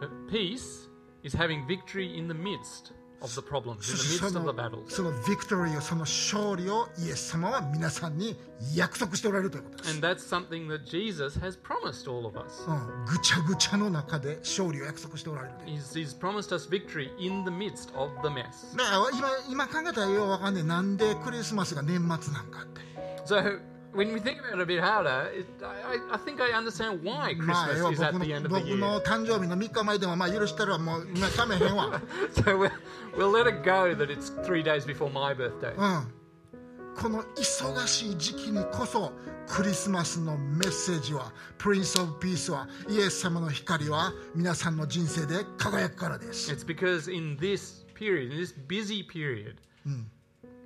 [0.00, 0.88] but peace
[1.24, 2.92] is having victory in the midst
[3.23, 4.89] of the problems, in そ the midst そ of の the battles.
[4.89, 8.35] そのビクトリーをその勝利をイエス様は皆さんに
[8.75, 12.63] 約束しておられるということです、And that's something that Jesus has promised all of us.
[12.67, 18.75] うん、ぐちゃぐちゃの中で勝利を約束しておられる He's, he's promised us victory in the midst of the mess.
[18.77, 22.81] だから今今考えたらようわかんねえなんでクリスマスが年末なんかって
[23.25, 23.61] So,
[23.94, 27.02] when we think about it a bit harder, it, I, I I think I understand
[27.02, 28.76] why まあ Christmas 要は is at 僕 the の end of the 僕 year.
[28.78, 32.00] の誕生日の3日前でもまあ許したらもう今かめへんわ
[32.34, 32.70] So, we'll,
[33.16, 35.74] we'll let it go that it's three days before my birthday.
[35.76, 39.12] うん、この忙しい時期にこそ
[39.48, 49.56] クリスマスのメッセージは「プリンス・オブ・ピース」はイエス様の光は皆さんの人生で輝くからです It's because in this period, in this busy period,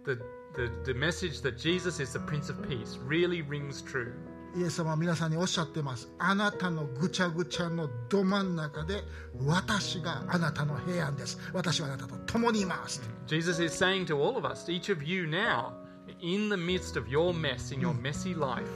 [0.05, 0.19] the,
[0.58, 4.14] the, the message that Jesus is the Prince of Peace really rings true.
[4.56, 9.04] イエス様は皆さんにおっしゃってますあなたのぐちゃぐちゃのど真ん中で
[9.46, 15.74] 私があなたの平安です私はあなたと共にいます Jesus is saying to all of us, each of you now,
[16.22, 18.68] in the midst of your mess, in your messy life,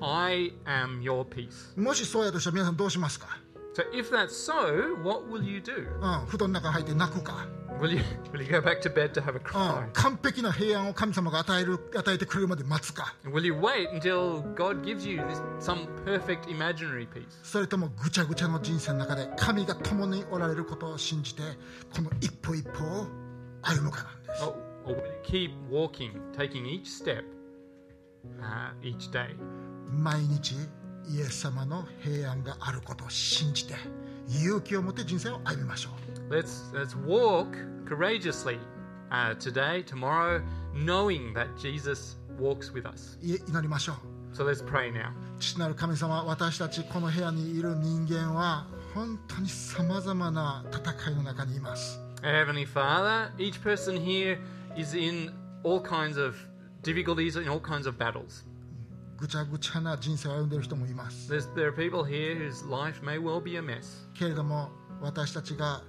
[0.00, 1.78] I am your peace.
[1.80, 3.38] もしそうやとしたら皆さんどうしますか
[3.76, 5.86] So if that's so, what will you do?
[6.00, 7.46] うん、布団の中入って泣くか、
[7.80, 8.00] Will you
[8.32, 9.86] will you go back to bed to have a う cry?
[9.88, 17.24] ん、完璧な平安を神様が与える与えてくれるまで待つか Will you wait until God gives you this, some perfect imaginary peace?
[17.42, 21.42] それともぐちゃぐちゃの人生の中で神が共におられることを信じて
[21.94, 23.06] この一歩一歩を
[23.62, 24.54] 歩むかなんです Or,
[24.86, 27.24] or will you keep walking, taking each step
[28.40, 29.36] uh, each day?
[29.90, 30.54] 毎日
[31.10, 33.74] イエス様の平安があることを信じて
[34.28, 38.59] 勇気を持って人生を歩みましょう Let's let's walk courageously
[39.11, 40.41] uh, today, tomorrow,
[40.73, 43.17] knowing that Jesus walks with us.
[43.21, 45.11] い祈りましょう So let's pray now.
[45.39, 54.39] 父なる神様私たちこの部屋にいる人間は本当にさまざまな戦いの中にいます Our Heavenly Father, each person here
[54.77, 55.31] is in
[55.63, 56.35] all kinds of
[56.81, 58.45] difficulties, in all kinds of battles.
[59.17, 64.07] ぐちゃぐちゃな人生を歩んでいる人もいます There's, there are people here whose life may well be a mess.
[64.13, 64.69] けれども
[65.01, 65.81] 私たちが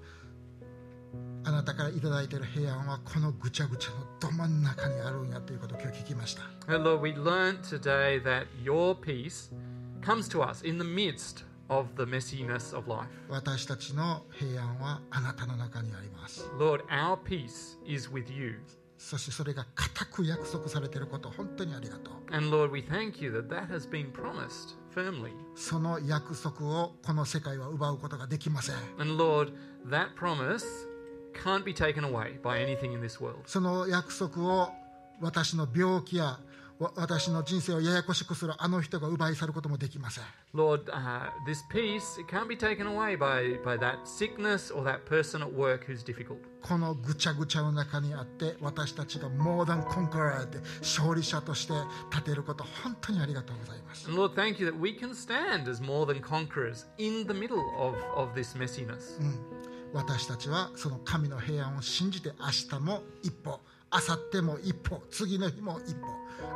[1.44, 9.54] あなたからいただいている平安はこのぐちゃぐちゃのど真ん中にあるんやということを今日聞きました And Lord, we learned today that your peace
[10.02, 13.08] comes to us in the midst of the messiness of life.
[13.30, 18.60] 私たちの平安はあなたの中にあります Lord, our peace is with you.
[18.98, 25.32] そしてそれが固く約束されていること本当にありがとう And Lord, we thank you that that has been promised firmly.
[25.56, 29.54] その約束をこの世界は奪うことができません And Lord,
[29.90, 30.89] that promise
[31.39, 33.39] can't be taken away by anything in this world.
[33.47, 34.71] その約束を
[35.21, 36.39] 私の病気や
[36.79, 45.05] わ私の人生をややこしくするあの人が奪い去ることもできません Lord, uh, this peace, it can't be taken away by, by that sickness or that
[45.05, 46.39] person at work who's difficult.
[46.63, 51.73] このぐちゃぐちゃの中にあって私たちがモーダンコンカラーで勝利者として
[52.11, 57.63] 立てること本当にありがとうございます And Lord, thank you that we can stand as more than conquerors in the middle
[57.79, 59.21] of, of this messiness.
[59.94, 63.60] 私たちはその神の平安を信じて明日も一歩
[63.92, 66.08] 明後日も一歩次の日も一歩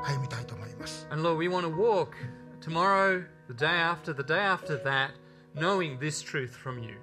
[0.04, 2.10] 歩みたいと思います And Lord, we want to walk
[2.62, 5.12] tomorrow, the day after, the day after that,
[5.56, 6.98] knowing this truth from you.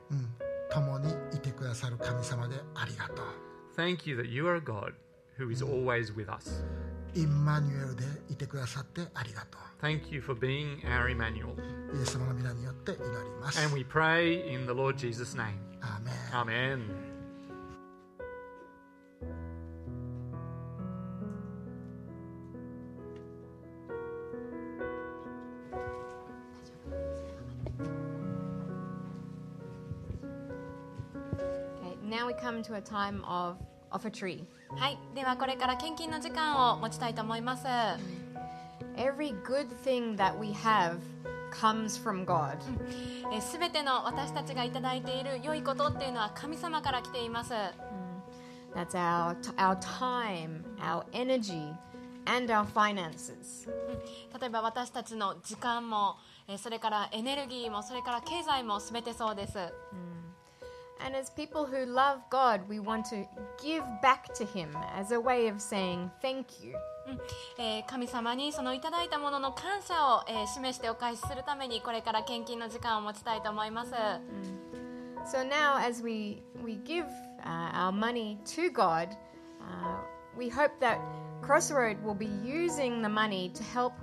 [0.72, 3.26] 共にいてくださる神様でありがとう
[3.76, 4.92] Thank you that you are a God
[5.36, 6.64] who is always with us.
[7.15, 11.53] インマニュエルでいてくださってありがと Thank you for being our Emmanuel.
[11.93, 15.55] うイエス様の皆によって祈ります And we pray in the Lord Jesus' name.
[15.81, 17.15] アーメン Amen.
[31.83, 33.57] Okay, now we come to a time of
[33.90, 34.44] offertory.
[34.76, 37.64] はい、ではこれから献金の時間を持ちたいと思います。
[38.96, 40.98] Every good thing that we have
[41.50, 42.58] comes from God.
[43.40, 47.52] すべての私たちがいただいている良いことっていうのは神様から来ています。
[48.74, 51.74] That's our, our time, our energy,
[52.26, 53.68] and our finances.
[54.38, 56.16] 例えば私たちの時間も、
[56.46, 59.58] えーそれからエネルギーも、それから経済もすべてそうです。
[61.05, 63.27] And as people who love God, we want to
[63.61, 66.75] give back to Him as a way of saying thank you.
[67.59, 73.91] えー神様にそのいただいたものの感謝を、えー示してお返しするためにこれから献金の時間を持ちたいと思います。
[75.25, 77.05] So now, as we, we give
[77.43, 79.09] uh, our money to God,
[79.59, 79.97] uh,
[80.37, 80.99] we hope that
[81.41, 83.93] Crossroad will be using the money to help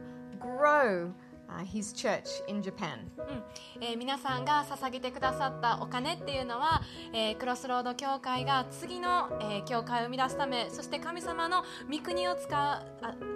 [0.40, 1.12] grow
[1.49, 2.99] uh, His church in Japan.
[3.17, 3.43] うん
[3.81, 6.81] えー皆さんが捧げてくださったお金っていうのは、
[7.13, 12.85] えークロスロード教会が次の、えー教会を生み出すためそして神様の御国を使うあ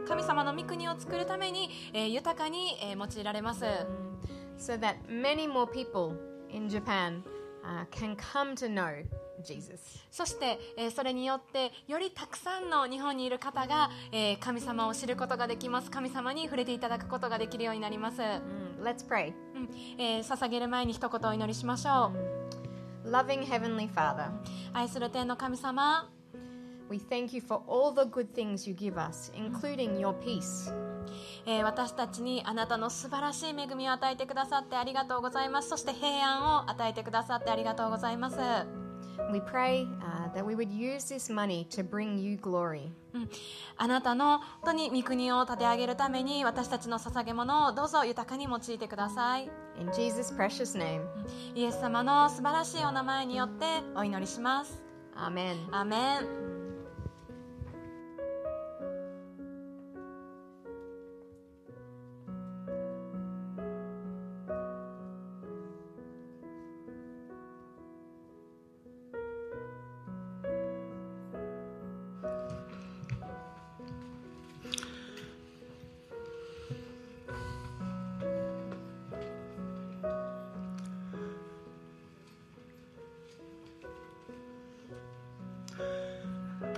[0.07, 3.65] 神様の御国を作るために、えー豊かに、えー用いられます、
[4.57, 6.15] so that many more people
[6.49, 7.23] in Japan
[7.63, 9.03] uh, can come to know.
[10.11, 15.89] そして、えーそれによってよりたくさんの日本にいる方が、えー神様を知ることができます。
[15.91, 19.33] 神様に触れていただくことができるようになります、Mm, let's pray.
[19.55, 19.69] うん。
[19.97, 22.11] えー捧げる前に一言お祈りしましょ
[23.05, 23.09] う。
[23.09, 24.29] Loving Heavenly Father,
[24.73, 26.09] 愛する天の神様。
[26.89, 30.71] We thank you for all the good things you give us, including your peace.
[31.45, 35.69] えー私たちにあなたの素晴らしい恵みを与えてくださってありがとうございます。
[35.69, 38.37] そして平安を与えてくださってありがとうございます、
[39.31, 39.87] We pray、
[40.33, 42.91] that we would use this money to bring you glory.
[43.13, 43.29] うん、
[43.77, 49.49] あなたの本当に御国を立て上げるために私たちの捧げ物をどうぞ豊かに用いてください。
[49.79, 51.01] In Jesus precious name.
[51.55, 54.81] イエス様の素晴らしいお名前によってお祈りします。
[55.15, 55.55] アーメ。
[55.71, 56.50] アーメン。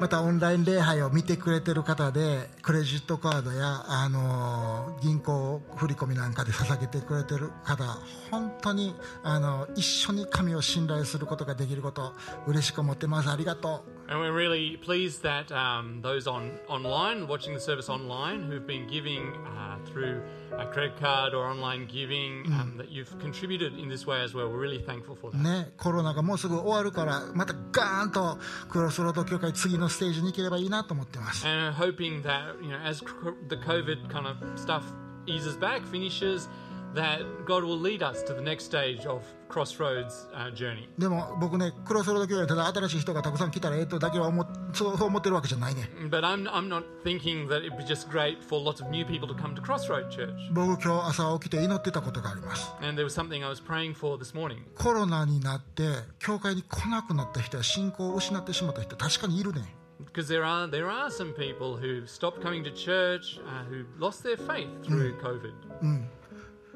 [0.04, 7.86] またオンライン礼拝を見てくれてる方でクレジットカードや、あの銀行振り込みなんかで捧げてくれてる方
[8.30, 8.94] 本当に
[9.24, 12.12] あの一緒に神を信頼することができること
[12.48, 13.30] 嬉しく思ってます。
[13.30, 14.12] ありがとう。
[14.12, 19.22] And we're really pleased that um, those on online, watching the service online, who've been giving
[19.48, 20.22] uh, through
[20.58, 24.50] a credit card or online giving, um, that you've contributed in this way as well.
[24.50, 25.38] We're really thankful for that.
[25.38, 28.38] ね、コロナがもうすぐ終わるからまたガーンと
[28.70, 33.04] クロスロード協会次のステージに行ければいいなと思ってます And hoping that, you know, as
[33.50, 34.84] the COVID kind of stuff
[35.26, 36.50] eases back, finishes,
[36.94, 40.88] that God will lead us to the next stage of Crossroads uh, journey.
[40.98, 49.06] でも僕ねクロスロード協会ただ新しい人がたくさん来たらええとだけは思っそう思ってるわけじゃないね But I'm, I'm not thinking that it'd be just great for lots of new
[49.06, 50.34] people to come to Crossroad Church.
[50.52, 54.58] 僕今日朝起きて祈ってたことがあります And there was something I was praying for this morning.
[54.76, 55.84] コロナになって
[56.20, 59.62] 教会に来なくなった人や信仰を失ってしまった人確かにいるね
[60.04, 64.22] Because there are there are some people who stopped coming to church, uh, who lost
[64.24, 65.54] their faith through COVID.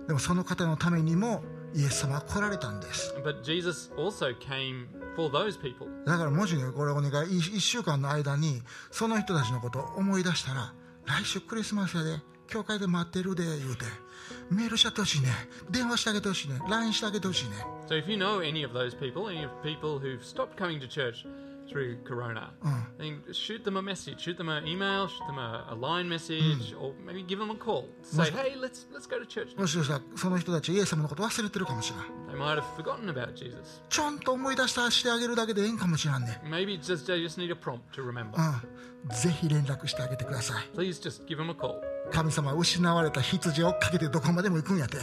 [0.07, 1.43] でもその方のためにも
[1.73, 4.87] イエス様は来られたんです But Jesus also came
[5.17, 5.89] for those people.
[6.05, 8.61] だからもしねこれお願い1週間の間に
[8.91, 10.73] その人たちのことを思い出したら
[11.05, 13.85] 来週クリスマスやで教会で待ってるで言うて
[14.49, 15.29] メールしてほしいね。
[15.69, 16.59] 電話してあげてほしいね。
[16.69, 17.51] LINE してあげてほしいね。
[17.89, 21.25] So if you know any of those people, any of people who've stopped coming to church
[21.69, 22.51] through Corona,
[22.97, 26.73] then shoot them a message, shoot them an email, shoot them a, a line message,
[26.79, 27.87] or maybe give them a call.
[28.01, 29.55] Say, hey, let's let's go to church.
[29.57, 33.81] もしかしたらその人たちイエス様のこと忘れてるかもしれない They might have forgotten about Jesus.
[33.89, 38.31] ちょんと思い出したしてあげるだけでええんかもしれんね Maybe just they just need a prompt to remember.
[38.37, 41.79] うんぜひ連絡してあげてください Please just give them a call.
[42.11, 44.97] 神様失われた羊をかけてどこまでも行くんやって。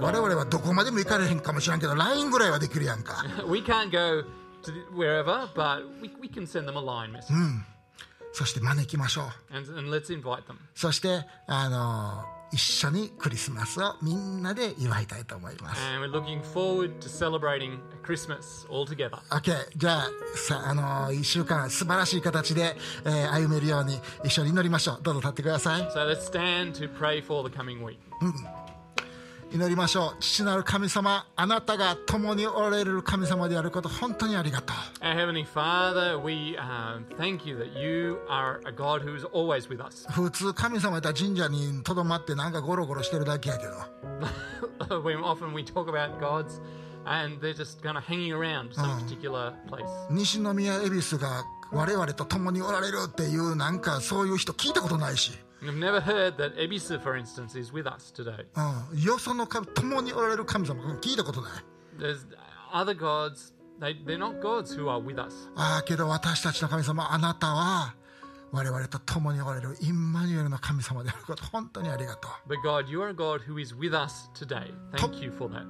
[0.00, 3.24] 我々はどこまでも行かれへんかもしれんけど、ラインぐらいはできるやんか。
[8.32, 9.26] そして招きましょう。
[10.74, 12.24] そして、あの、
[12.54, 19.18] 一緒にクリスマスをみんなで祝いたいと思います And we're looking forward to celebrating Christmas all together.
[19.30, 20.82] OK じゃあさあの
[21.12, 27.98] 1週間素晴らしい形で、えー歩めるように一緒に祈りましょうどうぞ立ってください So let's stand to pray for the coming week.
[29.54, 39.68] 祈りましょう父なる神様あなたが共におられる神様であること本当にありがとう Heavenly Father, we um, thank you that you are a God who is always
[39.68, 40.08] with us.
[40.10, 43.74] 普通神様やったら神社にとどまってなんかゴロゴロしてるだけやけど
[45.04, 46.60] when often we talk about gods
[47.06, 49.86] and they're just kind of hanging around some particular place.
[50.10, 55.30] 西宮恵比寿が我々と共におられるっていうなんかそういう人聞いたことないし、
[55.63, 58.45] We've never heard that Ebisu, for instance, is with us today.
[58.91, 61.51] うん、よその神共におられる神様聞いたことない
[61.99, 62.25] There's
[62.71, 65.49] other gods, they, they're not gods who are with us.
[65.55, 67.95] ああけど私たちの神様あなたは
[68.54, 72.30] 我々と共におられるインマニュエルの神様であること本当にありがとう。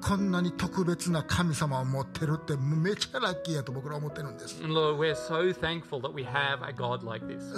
[0.02, 4.60] こんなに特別な神様を持ってるってめちゃラッキーやと僕ら思ってるんです。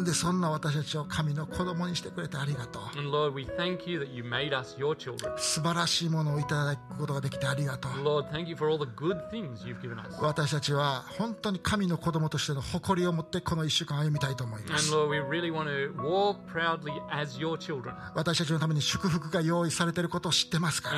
[0.05, 2.83] でそんな私たちを神の子供にしてくれてありがとう。
[3.01, 3.33] Lord,
[5.39, 7.93] 素晴らしいものをいただくことができてありがとう。
[10.21, 14.93] 私たちは本当に神の子供としての誇りを持ってこの1週間歩みたいと思います。
[18.15, 20.91] 私たちのために祝福が用意されていることを知ってますか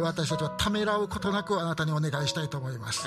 [0.00, 3.06] 私たちはためらうことなくあなたにお願いしたいと思います。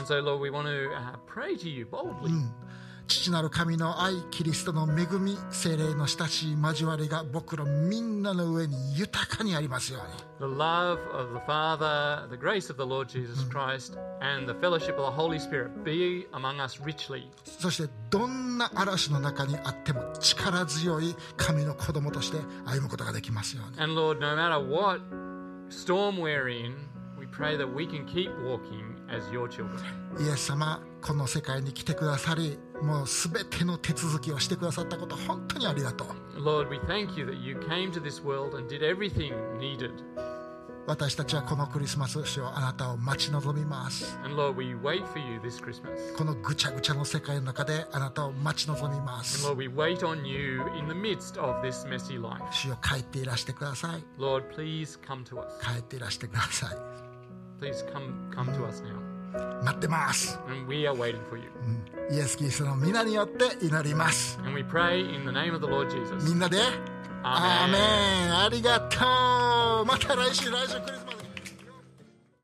[3.12, 14.57] 父なる神の愛キリストの恵み精霊の親しい交わりが僕らみんなの上に豊かにありますように The love of the Father, the grace of the Lord Jesus Christ, and the
[14.59, 17.29] fellowship of the Holy Spirit be among us richly.
[17.43, 25.01] そしてどんな嵐の中にあっても力強い神の子供として歩むことができますように And Lord, no matter what
[25.70, 26.75] storm we're in,
[27.20, 29.83] we pray that we can keep walking as your children.
[30.17, 36.08] イエス様この世界に来てくださりもうすべての手続きをしてくださったこと、本当にありがとう。
[36.41, 39.91] Lord, we thank you that you came to this world and did everything needed.
[40.87, 44.17] 私たちはこのクリスマス主をあなたを待ち望みます。
[44.25, 44.55] Lord,
[46.17, 49.47] このぐちゃぐちゃの世界の中であなたを待ち望みます。
[49.47, 49.70] Lord,
[52.51, 54.03] 主を帰っていらしてください。
[54.20, 54.63] Lord, 帰
[55.79, 56.78] っていらしてください。
[57.62, 58.51] Come, come
[59.63, 60.39] 待ってます。
[60.47, 61.51] And we are waiting for you.
[61.63, 64.38] うんイエス・キリストの皆によって祈ります。
[64.43, 66.58] み.んなで
[67.24, 67.78] アーメ
[68.28, 68.97] ンありがと
[69.83, 69.86] う。
[69.86, 71.21] また来週来週クリスマス